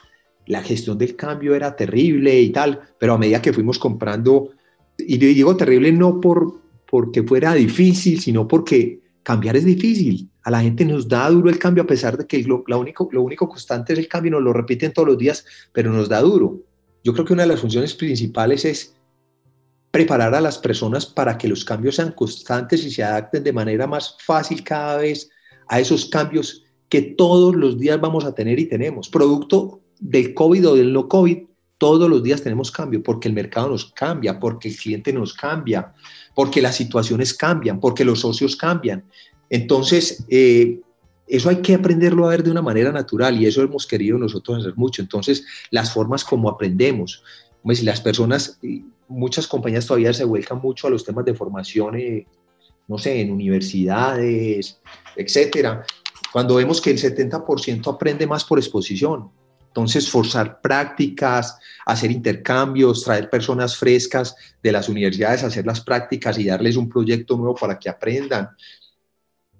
[0.46, 4.50] la gestión del cambio era terrible y tal, pero a medida que fuimos comprando,
[4.98, 10.28] y digo terrible no por porque fuera difícil, sino porque cambiar es difícil.
[10.42, 13.22] A la gente nos da duro el cambio a pesar de que lo, único, lo
[13.22, 16.61] único constante es el cambio, nos lo repiten todos los días, pero nos da duro.
[17.02, 18.94] Yo creo que una de las funciones principales es
[19.90, 23.87] preparar a las personas para que los cambios sean constantes y se adapten de manera
[23.87, 25.31] más fácil cada vez
[25.68, 29.09] a esos cambios que todos los días vamos a tener y tenemos.
[29.09, 31.38] Producto del COVID o del no COVID,
[31.79, 35.95] todos los días tenemos cambio, porque el mercado nos cambia, porque el cliente nos cambia,
[36.35, 39.05] porque las situaciones cambian, porque los socios cambian.
[39.49, 40.81] Entonces, eh,
[41.27, 44.59] eso hay que aprenderlo a ver de una manera natural y eso hemos querido nosotros
[44.59, 45.03] hacer mucho.
[45.03, 47.23] Entonces, las formas como aprendemos,
[47.73, 48.59] si las personas,
[49.09, 52.27] muchas compañías todavía se vuelcan mucho a los temas de formación, eh,
[52.88, 54.81] no sé, en universidades,
[55.17, 55.85] etcétera.
[56.33, 59.31] Cuando vemos que el 70% aprende más por exposición,
[59.72, 66.44] entonces, forzar prácticas, hacer intercambios, traer personas frescas de las universidades, hacer las prácticas y
[66.44, 68.50] darles un proyecto nuevo para que aprendan.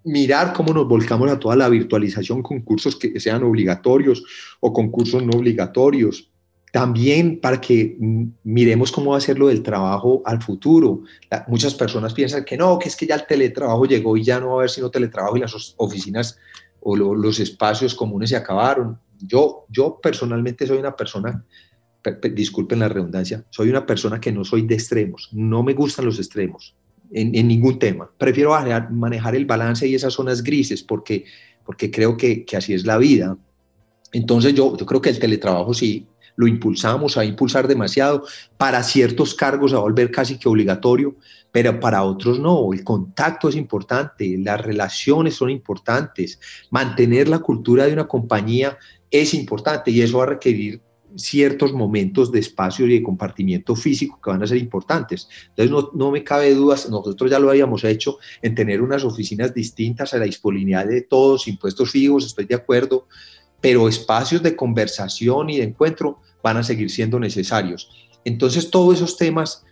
[0.05, 4.23] Mirar cómo nos volcamos a toda la virtualización con cursos que sean obligatorios
[4.61, 6.31] o con cursos no obligatorios.
[6.71, 7.97] También para que
[8.45, 11.05] miremos cómo va a ser lo del trabajo al futuro.
[11.49, 14.49] muchas personas piensan que no, que es que ya el teletrabajo llegó y ya no
[14.49, 16.39] va a haber sino teletrabajo y las oficinas
[16.81, 21.45] o los espacios comunes se acabaron yo, yo personalmente soy una persona,
[22.33, 26.19] disculpen la redundancia, soy una persona que no soy de extremos, no me gustan los
[26.19, 26.75] extremos
[27.13, 28.11] en, ningún tema.
[28.19, 28.53] Prefiero
[28.91, 31.25] manejar el balance y esas zonas grises porque,
[31.65, 33.37] porque creo que, que así es la vida.
[34.13, 36.07] Entonces yo, yo creo que el teletrabajo sí
[36.37, 38.25] lo impulsamos a impulsar demasiado,
[38.57, 41.17] para ciertos cargos a volver casi que obligatorio,
[41.51, 42.73] pero para otros no.
[42.73, 48.79] El contacto es importante, las relaciones son importantes, mantener la cultura de una compañía
[49.13, 50.81] es importante y eso va a requerir
[51.15, 55.29] ciertos momentos de espacio y de compartimiento físico que van a ser importantes.
[55.51, 59.53] Entonces, no, no, me cabe dudas, nosotros ya lo habíamos hecho, en tener unas oficinas
[59.53, 63.07] distintas a la disponibilidad de todos, impuestos fijos, estoy de acuerdo,
[63.61, 67.91] pero espacios de conversación y de encuentro van a seguir siendo necesarios.
[68.25, 69.65] Entonces, todos esos temas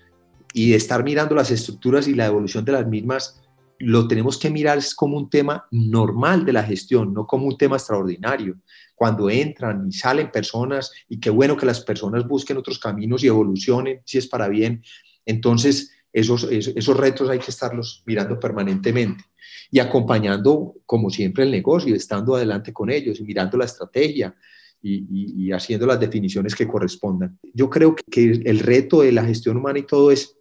[0.53, 3.41] y de estar mirando las estructuras y la evolución de las mismas,
[3.81, 7.77] lo tenemos que mirar como un tema normal de la gestión, no como un tema
[7.77, 8.59] extraordinario
[8.95, 13.29] cuando entran y salen personas y qué bueno que las personas busquen otros caminos y
[13.29, 14.83] evolucionen, si es para bien.
[15.25, 19.25] Entonces, esos, esos, retos hay que estarlos mirando permanentemente
[19.71, 24.35] y acompañando, como siempre, el negocio, estando adelante con ellos y mirando la estrategia
[24.83, 27.39] y, y, haciendo las definiciones que correspondan.
[27.55, 30.37] Yo creo que el reto de la gestión humana y todo es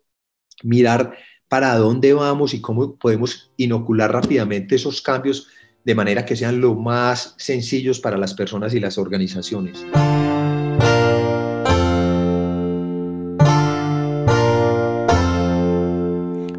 [0.63, 1.15] mirar
[1.49, 5.47] para dónde vamos y cómo podemos inocular rápidamente esos cambios
[5.83, 9.83] de manera que sean lo más sencillos para las personas y las organizaciones.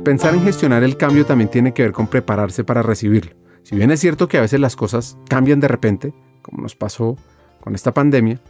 [0.05, 3.33] Pensar en gestionar el cambio también tiene que ver con prepararse para recibirlo.
[3.62, 7.16] Si bien es cierto que a veces las cosas cambian de repente, como nos pasó
[7.61, 8.40] con esta pandemia,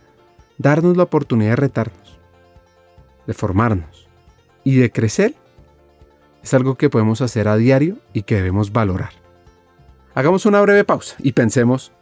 [0.57, 2.19] darnos la oportunidad de retarnos,
[3.27, 4.09] de formarnos
[4.65, 5.35] y de crecer
[6.43, 9.11] es algo que podemos hacer a diario y que debemos valorar.
[10.15, 11.93] Hagamos una breve pausa y pensemos,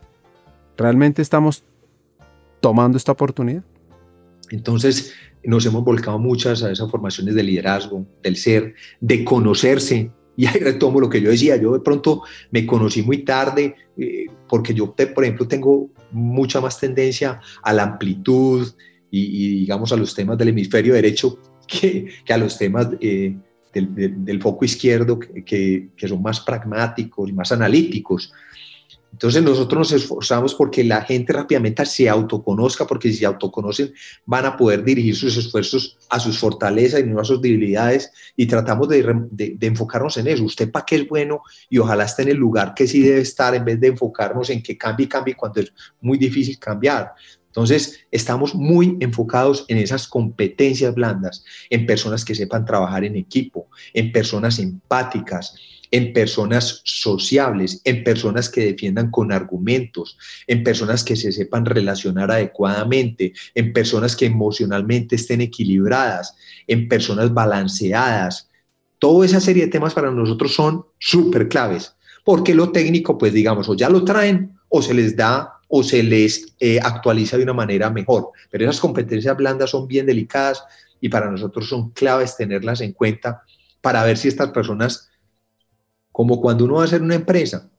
[0.76, 1.64] ¿realmente estamos
[2.60, 3.62] tomando esta oportunidad?
[4.50, 5.12] Entonces,
[5.44, 10.10] nos hemos volcado muchas a esas formaciones de liderazgo, del ser, de conocerse.
[10.36, 14.26] Y ahí retomo lo que yo decía, yo de pronto me conocí muy tarde, eh,
[14.48, 18.68] porque yo, por ejemplo, tengo mucha más tendencia a la amplitud
[19.10, 23.36] y, digamos, a los temas del hemisferio derecho que, a los temas eh,
[23.72, 28.32] del, foco izquierdo que, son más pragmáticos y más analíticos.
[29.10, 33.92] Entonces nosotros nos esforzamos porque la gente rápidamente se autoconozca, porque si se autoconocen
[34.26, 38.46] van a poder dirigir sus esfuerzos a sus fortalezas y no a sus debilidades y
[38.46, 40.44] tratamos de, de enfocarnos en eso.
[40.44, 41.40] ¿Usted para qué es bueno?
[41.70, 44.62] Y ojalá esté en el lugar que sí debe estar en vez de enfocarnos en
[44.62, 47.14] que cambie, cambie cuando es muy difícil cambiar.
[47.48, 53.68] Entonces, estamos muy enfocados en esas competencias blandas, en personas que sepan trabajar en equipo,
[53.94, 55.54] en personas empáticas,
[55.90, 62.30] en personas sociables, en personas que defiendan con argumentos, en personas que se sepan relacionar
[62.30, 66.36] adecuadamente, en personas que emocionalmente estén equilibradas,
[66.66, 68.50] en personas balanceadas.
[68.98, 71.94] Toda esa serie de temas para nosotros son súper claves,
[72.24, 76.02] porque lo técnico, pues digamos, o ya lo traen o se les da o se
[76.02, 78.32] les eh, actualiza de una manera mejor.
[78.50, 80.64] Pero esas competencias blandas son bien delicadas
[81.00, 83.42] y para nosotros son claves tenerlas en cuenta
[83.80, 85.10] para ver si estas personas,
[86.10, 87.70] como cuando uno va a hacer una empresa,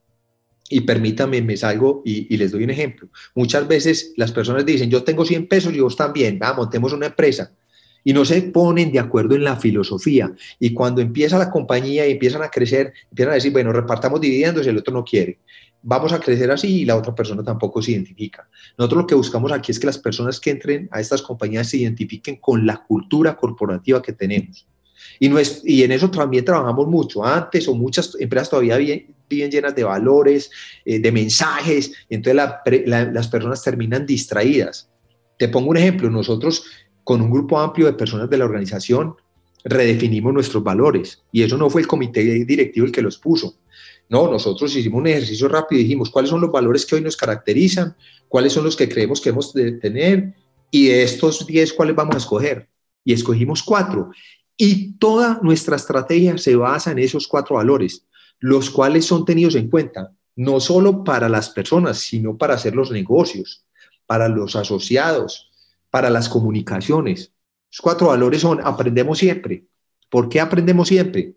[0.72, 3.08] y permítame, me salgo y, les doy un ejemplo.
[3.34, 7.06] Muchas veces las personas dicen, yo tengo 100 pesos y vos también, vamos, montemos una
[7.06, 7.52] empresa.
[8.04, 10.32] Y no se ponen de acuerdo en la filosofía.
[10.60, 14.64] Y cuando empieza la compañía y empiezan a crecer, empiezan a decir, bueno, repartamos dividendos
[14.64, 15.40] y el otro no quiere
[15.82, 18.48] vamos a crecer así y la otra persona tampoco se identifica.
[18.76, 21.78] Nosotros lo que buscamos aquí es que las personas que entren a estas compañías se
[21.78, 24.66] identifiquen con la cultura corporativa que tenemos.
[25.18, 27.24] Y, en eso también trabajamos mucho.
[27.24, 30.50] Antes o muchas empresas todavía viven, llenas de valores,
[30.84, 32.42] eh, de mensajes, y entonces
[32.86, 34.88] las personas terminan distraídas.
[35.38, 36.64] Te pongo un ejemplo, nosotros
[37.04, 39.14] con un grupo amplio de personas de la organización
[39.64, 43.56] redefinimos nuestros valores y eso no fue el comité directivo el que los puso.
[44.10, 47.16] No, nosotros hicimos un ejercicio rápido y dijimos cuáles son los valores que hoy nos
[47.16, 47.94] caracterizan,
[48.26, 50.34] cuáles son los que creemos que hemos de tener
[50.68, 52.68] y de estos 10 cuáles vamos a escoger.
[53.04, 54.10] Y escogimos cuatro.
[54.56, 58.04] Y toda nuestra estrategia se basa en esos cuatro valores,
[58.40, 62.90] los cuales son tenidos en cuenta, no solo para las personas, sino para hacer los
[62.90, 63.64] negocios,
[64.06, 65.50] para los asociados,
[65.88, 67.32] para las comunicaciones.
[67.70, 69.66] Los cuatro valores son aprendemos siempre.
[70.08, 71.36] ¿Por qué aprendemos siempre?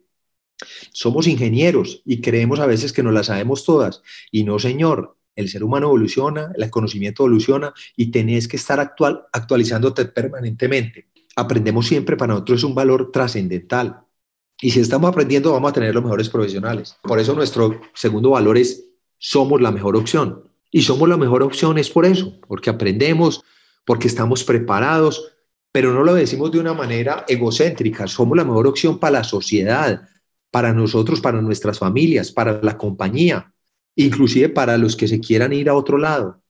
[0.91, 4.01] Somos ingenieros y creemos a veces que no las sabemos todas.
[4.31, 9.25] Y no, señor, el ser humano evoluciona, el conocimiento evoluciona y tenés que estar actual,
[9.31, 11.07] actualizándote permanentemente.
[11.35, 14.01] Aprendemos siempre, para nosotros es un valor trascendental.
[14.61, 16.95] Y si estamos aprendiendo, vamos a tener los mejores profesionales.
[17.01, 18.85] Por eso nuestro segundo valor es
[19.17, 20.43] somos la mejor opción.
[20.69, 23.43] Y somos la mejor opción es por eso, porque aprendemos,
[23.85, 25.33] porque estamos preparados,
[25.71, 28.07] pero no lo decimos de una manera egocéntrica.
[28.07, 30.07] Somos la mejor opción para la sociedad,
[30.53, 33.51] para nosotros, para nuestras familias, para la compañía,
[33.95, 36.43] inclusive para los que se quieran ir a otro lado.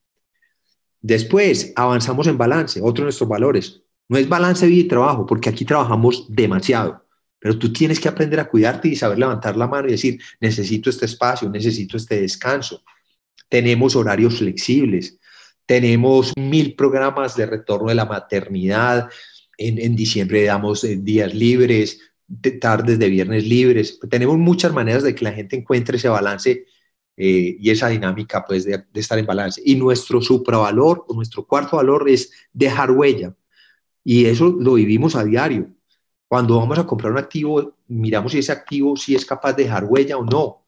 [1.00, 3.80] Después avanzamos en balance, otro de nuestros valores.
[4.10, 7.06] No es balance vida y trabajo, porque aquí trabajamos demasiado,
[7.38, 10.90] pero tú tienes que aprender a cuidarte y saber levantar la mano y decir, necesito
[10.90, 12.82] este espacio, necesito este descanso.
[13.48, 15.18] Tenemos horarios flexibles,
[15.64, 19.08] tenemos mil programas de retorno de la maternidad,
[19.56, 23.98] en, en diciembre damos eh, días libres, de tardes de viernes libres.
[24.10, 26.66] Tenemos muchas maneras de que la gente encuentre ese balance
[27.16, 29.60] eh, y esa dinámica pues, de, estar en balance.
[29.64, 33.34] Y nuestro supravalor o nuestro cuarto valor es dejar huella.
[34.02, 35.70] Y eso lo vivimos a diario.
[36.28, 39.84] Cuando vamos a comprar un activo, miramos si ese activo si es capaz de dejar
[39.84, 40.66] huella o no.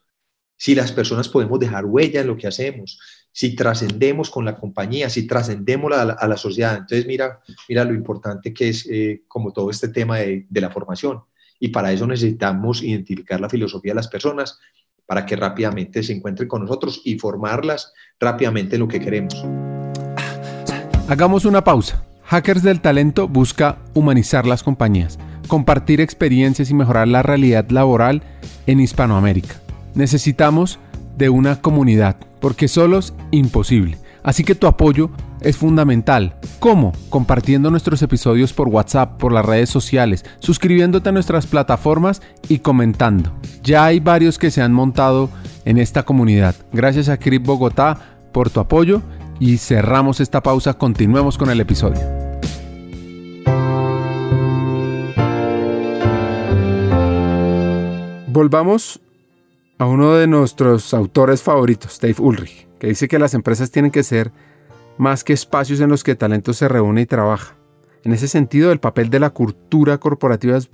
[0.56, 2.98] Si las personas podemos dejar huella en lo que hacemos,
[3.30, 6.76] si trascendemos con la compañía, si trascendemos a, la sociedad.
[6.78, 11.22] Entonces, mira, mira lo importante que es eh, como todo este tema de la formación
[11.58, 14.58] y para eso necesitamos identificar la filosofía de las personas
[15.06, 19.44] para que rápidamente se encuentren con nosotros y formarlas rápidamente en lo que queremos.
[21.08, 22.02] Hagamos una pausa.
[22.24, 28.22] Hackers del Talento busca humanizar las compañías, compartir experiencias y mejorar la realidad laboral
[28.66, 29.60] en Hispanoamérica.
[29.94, 30.80] Necesitamos
[31.16, 33.98] de una comunidad, porque solos imposible.
[34.26, 35.10] Así que tu apoyo
[35.40, 36.36] es fundamental.
[36.58, 36.92] ¿Cómo?
[37.10, 43.32] Compartiendo nuestros episodios por WhatsApp, por las redes sociales, suscribiéndote a nuestras plataformas y comentando.
[43.62, 45.30] Ya hay varios que se han montado
[45.64, 46.56] en esta comunidad.
[46.72, 47.98] Gracias a Crip Bogotá
[48.32, 49.00] por tu apoyo
[49.38, 50.74] y cerramos esta pausa.
[50.74, 52.00] Continuemos con el episodio.
[58.26, 59.00] Volvamos
[59.78, 64.02] a uno de nuestros autores favoritos, Dave Ulrich, que dice que las empresas tienen que
[64.02, 64.32] ser
[64.98, 67.56] más que espacios en los que el talento se reúne y trabaja.
[68.04, 70.70] En ese sentido, el papel de la cultura corporativa es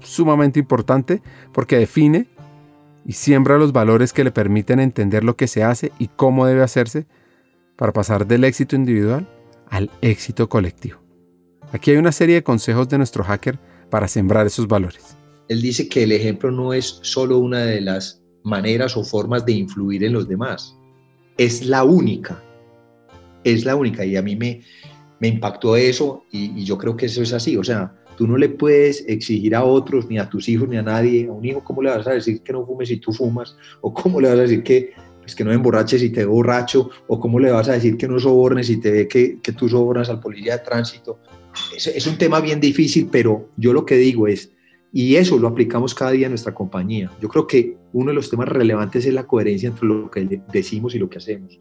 [0.00, 2.26] sumamente importante porque define
[3.04, 6.62] y siembra los valores que le permiten entender lo que se hace y cómo debe
[6.62, 7.06] hacerse
[7.76, 9.28] para pasar del éxito individual
[9.68, 10.98] al éxito colectivo.
[11.72, 13.58] Aquí hay una serie de consejos de nuestro hacker
[13.90, 15.16] para sembrar esos valores.
[15.48, 19.52] Él dice que el ejemplo no es solo una de las maneras o formas de
[19.52, 20.75] influir en los demás,
[21.38, 22.42] es la única
[23.52, 24.62] es la única y a mí me,
[25.20, 28.48] me impactó eso y, yo creo que eso es así, o sea, tú no le
[28.48, 31.82] puedes exigir a otros, ni a tus hijos, ni a nadie, a un hijo, ¿cómo
[31.82, 33.56] le vas a decir que no fumes si tú fumas?
[33.80, 36.90] ¿O cómo le vas a decir que, pues, que no emborraches si te ve borracho?
[37.06, 39.68] ¿O cómo le vas a decir que no sobornes si te ve que, que tú
[39.68, 41.20] sobornas al policía de tránsito?
[41.74, 44.50] Es, es un tema bien difícil, pero yo lo que digo es,
[44.92, 47.10] Y eso lo aplicamos cada día en nuestra compañía.
[47.20, 50.94] Yo creo que uno de los temas relevantes es la coherencia entre lo que decimos
[50.94, 51.60] y lo que hacemos.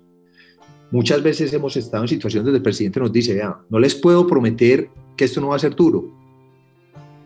[0.91, 4.27] Muchas veces hemos estado en situaciones donde el presidente nos dice, vea, no les puedo
[4.27, 6.13] prometer que esto no va a ser duro,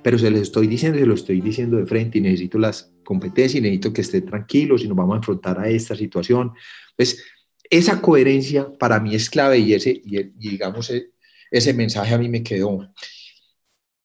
[0.01, 2.91] pero se les estoy diciendo y se lo estoy diciendo de frente y necesito las
[3.03, 6.53] competencias y necesito que estén tranquilos y nos vamos a enfrentar a esta situación.
[6.95, 7.23] Pues
[7.69, 11.11] esa coherencia para mí es clave y ese, y, digamos, e,
[11.51, 12.89] ese mensaje a mí me quedó.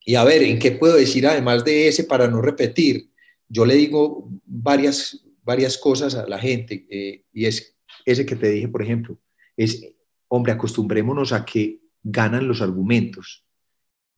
[0.04, 3.10] Y a ver, ¿en qué puedo decir además de ese para no repetir?
[3.48, 7.74] Yo le digo varias, varias cosas a la gente eh, y es
[8.04, 9.18] ese que te dije, por ejemplo,
[9.56, 9.82] es,
[10.28, 13.44] hombre, acostumbrémonos a que ganan los argumentos.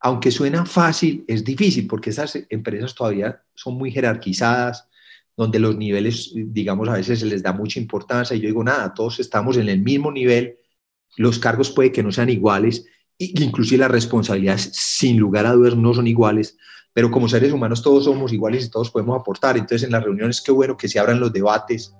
[0.01, 4.89] Aunque suena fácil, es difícil porque esas empresas todavía son muy jerarquizadas,
[5.37, 8.93] donde los niveles, digamos, a veces se les da mucha importancia y yo digo, nada,
[8.95, 10.57] todos estamos en el mismo nivel,
[11.17, 12.87] los cargos puede que no sean iguales,
[13.19, 16.57] inclusive las responsabilidades sin lugar a dudas no son iguales,
[16.93, 19.57] pero como seres humanos todos somos iguales y todos podemos aportar.
[19.57, 21.95] Entonces en las reuniones qué bueno que se abran los debates,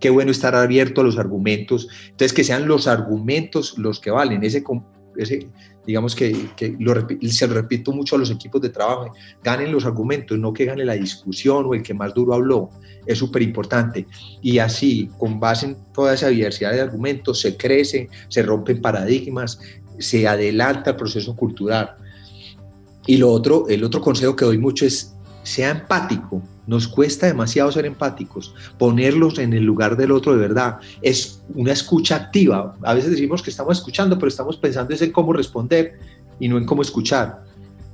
[0.00, 4.42] qué bueno estar abierto a los argumentos, entonces que sean los argumentos los que valen,
[4.44, 4.62] ese,
[5.16, 5.48] ese
[5.88, 6.94] digamos que, que lo,
[7.30, 10.84] se lo repito mucho a los equipos de trabajo, ganen los argumentos, no que gane
[10.84, 12.68] la discusión o el que más duro habló,
[13.06, 14.06] es súper importante.
[14.42, 19.60] Y así, con base en toda esa diversidad de argumentos, se crece, se rompen paradigmas,
[19.98, 21.96] se adelanta el proceso cultural.
[23.06, 26.42] Y lo otro, el otro consejo que doy mucho es, sea empático.
[26.66, 30.76] Nos cuesta demasiado ser empáticos, ponerlos en el lugar del otro de verdad.
[31.00, 32.76] Es una escucha activa.
[32.82, 35.98] A veces decimos que estamos escuchando, pero estamos pensando en cómo responder
[36.38, 37.44] y no en cómo escuchar.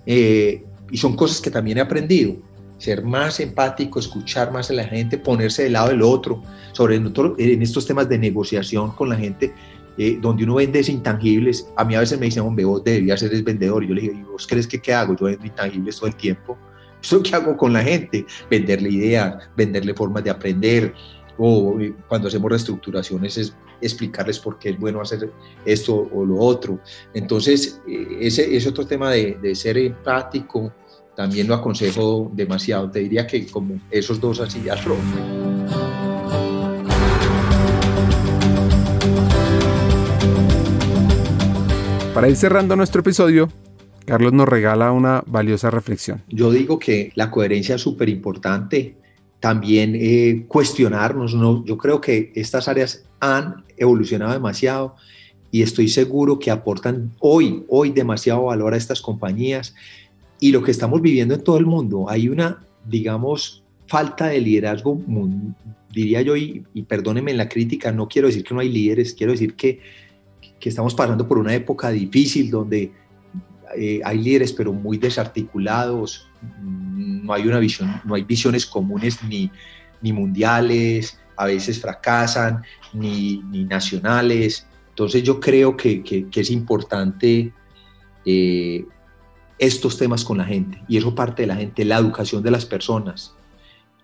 [0.07, 2.35] Eh, y son cosas que también he aprendido.
[2.79, 6.43] Ser más empático, escuchar más a la gente, ponerse del lado del otro.
[6.73, 9.55] Sobre en estos temas de negociación con la gente,
[9.97, 13.33] eh, donde uno vende intangibles, a mí a veces me dicen, hombre, vos deberías ser
[13.33, 13.85] el vendedor.
[13.85, 15.17] Y yo le digo, ¿vos crees que qué hago?
[15.17, 16.59] Yo vendo intangibles todo el tiempo.
[17.03, 18.27] ¿Eso qué hago con la gente?
[18.51, 20.95] Venderle ideas, venderle formas de aprender.
[21.37, 25.31] O eh, cuando hacemos reestructuraciones es explicarles por qué es bueno hacer
[25.65, 26.81] esto o lo otro.
[27.13, 30.73] Entonces, eh, ese es otro tema de, de ser empático.
[31.15, 32.91] También lo aconsejo demasiado.
[32.91, 34.97] Te diría que como esos dos así, hazlo.
[42.15, 43.49] Para ir cerrando nuestro episodio,
[44.07, 46.23] Carlos nos regala una valiosa reflexión.
[46.29, 48.95] Yo digo que la coherencia es súper importante.
[49.41, 51.35] También eh, cuestionarnos.
[51.35, 51.65] ¿no?
[51.65, 54.95] Yo creo que estas áreas han evolucionado demasiado
[55.51, 59.75] y estoy seguro que aportan hoy, hoy demasiado valor a estas compañías
[60.39, 62.09] y lo que estamos viviendo en todo el mundo.
[62.09, 65.01] Hay una, digamos, falta de liderazgo,
[65.93, 69.15] diría yo, y, y perdónenme en la crítica, no quiero decir que no hay líderes,
[69.15, 69.81] quiero decir que
[70.61, 72.93] que estamos pasando por una época difícil donde
[73.77, 76.29] eh, hay líderes pero muy desarticulados,
[76.63, 79.51] no hay una visión, no hay visiones comunes ni,
[80.01, 84.67] ni mundiales, a veces fracasan, ni, ni nacionales.
[84.91, 87.53] Entonces yo creo que, que, es importante
[88.25, 88.85] eh,
[89.59, 92.65] estos temas con la gente y eso parte de la gente, la educación de las
[92.65, 93.35] personas.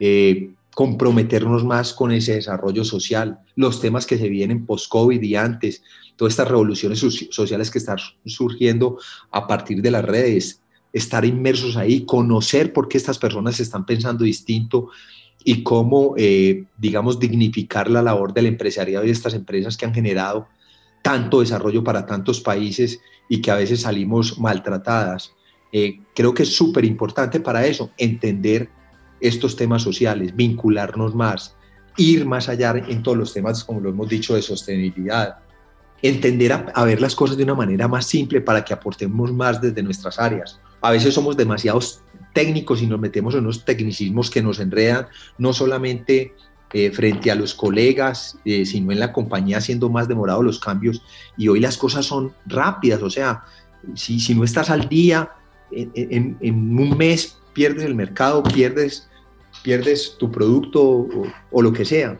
[0.00, 5.82] Eh, comprometernos más con ese desarrollo social, los temas que se vienen post-COVID y antes,
[6.16, 6.98] todas estas revoluciones
[7.30, 8.98] sociales que están surgiendo
[9.30, 10.62] a partir de las redes,
[10.92, 14.90] estar inmersos ahí, conocer por qué estas personas están pensando distinto
[15.44, 19.94] y cómo, eh, digamos, dignificar la labor del empresariado y de estas empresas que han
[19.94, 20.48] generado
[21.02, 25.32] tanto desarrollo para tantos países y que a veces salimos maltratadas.
[25.72, 28.68] Eh, creo que es súper importante para eso, entender
[29.20, 31.56] estos temas sociales, vincularnos más,
[31.96, 35.38] ir más allá en todos los temas, como lo hemos dicho, de sostenibilidad,
[36.02, 39.82] entender a, ver las cosas de una manera más simple para que aportemos más desde
[39.82, 40.58] nuestras áreas.
[40.80, 42.02] A veces somos demasiados
[42.32, 46.34] técnicos y nos metemos en unos tecnicismos que nos enredan, no solamente
[46.72, 51.02] eh, frente a los colegas, eh, sino en la compañía haciendo más demorados los cambios.
[51.36, 53.44] Y hoy las cosas son rápidas, o sea,
[53.94, 55.32] si, si no estás al día,
[55.72, 59.09] en, en un mes pierdes el mercado, pierdes
[59.62, 61.08] pierdes tu producto
[61.50, 62.18] o, lo que sea.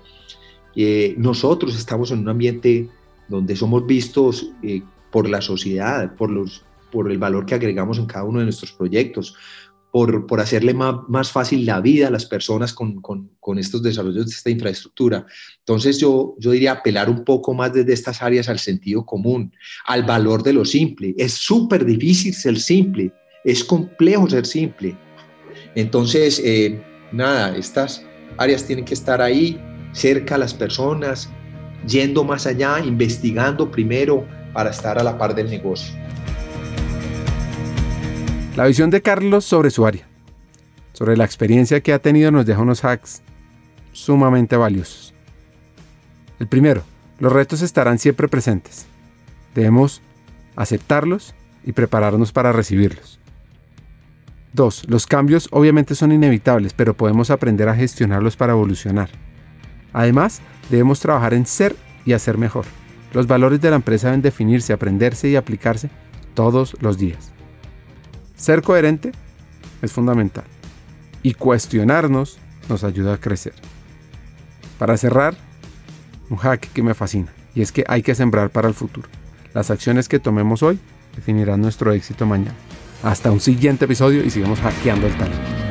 [0.77, 2.89] Eh, nosotros estamos en un ambiente
[3.29, 8.07] donde somos vistos eh, por la sociedad, por, los, por el valor que agregamos en
[8.07, 9.35] cada uno de nuestros proyectos,
[9.91, 14.27] por, por hacerle más, más, fácil la vida a las personas con, con, estos desarrollos
[14.27, 15.27] de esta infraestructura.
[15.59, 19.53] Entonces yo, yo diría apelar un poco más desde estas áreas al sentido común,
[19.87, 21.15] al valor de lo simple.
[21.19, 23.13] Es súper difícil ser simple,
[23.45, 24.97] es complejo ser simple.
[25.75, 26.81] Entonces, eh,
[27.13, 28.05] nada, estas
[28.37, 29.61] áreas tienen que estar ahí,
[29.93, 31.29] cerca a las personas,
[31.87, 35.95] yendo más allá, investigando primero para estar a la par del negocio.
[38.57, 40.07] La visión de Carlos sobre su área.
[40.93, 43.23] sobre la experiencia que ha tenido nos deja unos hacks
[43.93, 45.15] sumamente valiosos.
[46.39, 46.83] El primero,
[47.19, 48.87] los retos estarán siempre presentes.
[49.55, 50.03] Debemos
[50.57, 51.35] aceptarlos
[51.65, 53.20] y prepararnos para recibirlos.
[54.53, 54.85] 2.
[54.89, 59.11] Los cambios obviamente son inevitables, pero podemos aprender a gestionarlos para evolucionar.
[59.93, 62.65] Además, debemos trabajar en ser y hacer mejor.
[63.13, 65.91] Los valores de la empresa deben definirse, aprenderse y aplicarse
[66.35, 67.33] todos los días.
[68.37, 69.13] Ser coherente
[69.83, 70.45] es fundamental
[71.23, 72.39] y cuestionarnos
[72.69, 73.55] nos ayuda a crecer.
[74.79, 75.35] Para cerrar,
[76.31, 79.09] un hack que me fascina y es que hay que sembrar para el futuro.
[79.53, 80.79] Las acciones que tomemos hoy
[81.17, 82.55] definirán nuestro éxito mañana.
[83.03, 85.70] Hasta un siguiente episodio y sigamos hackeando el talento.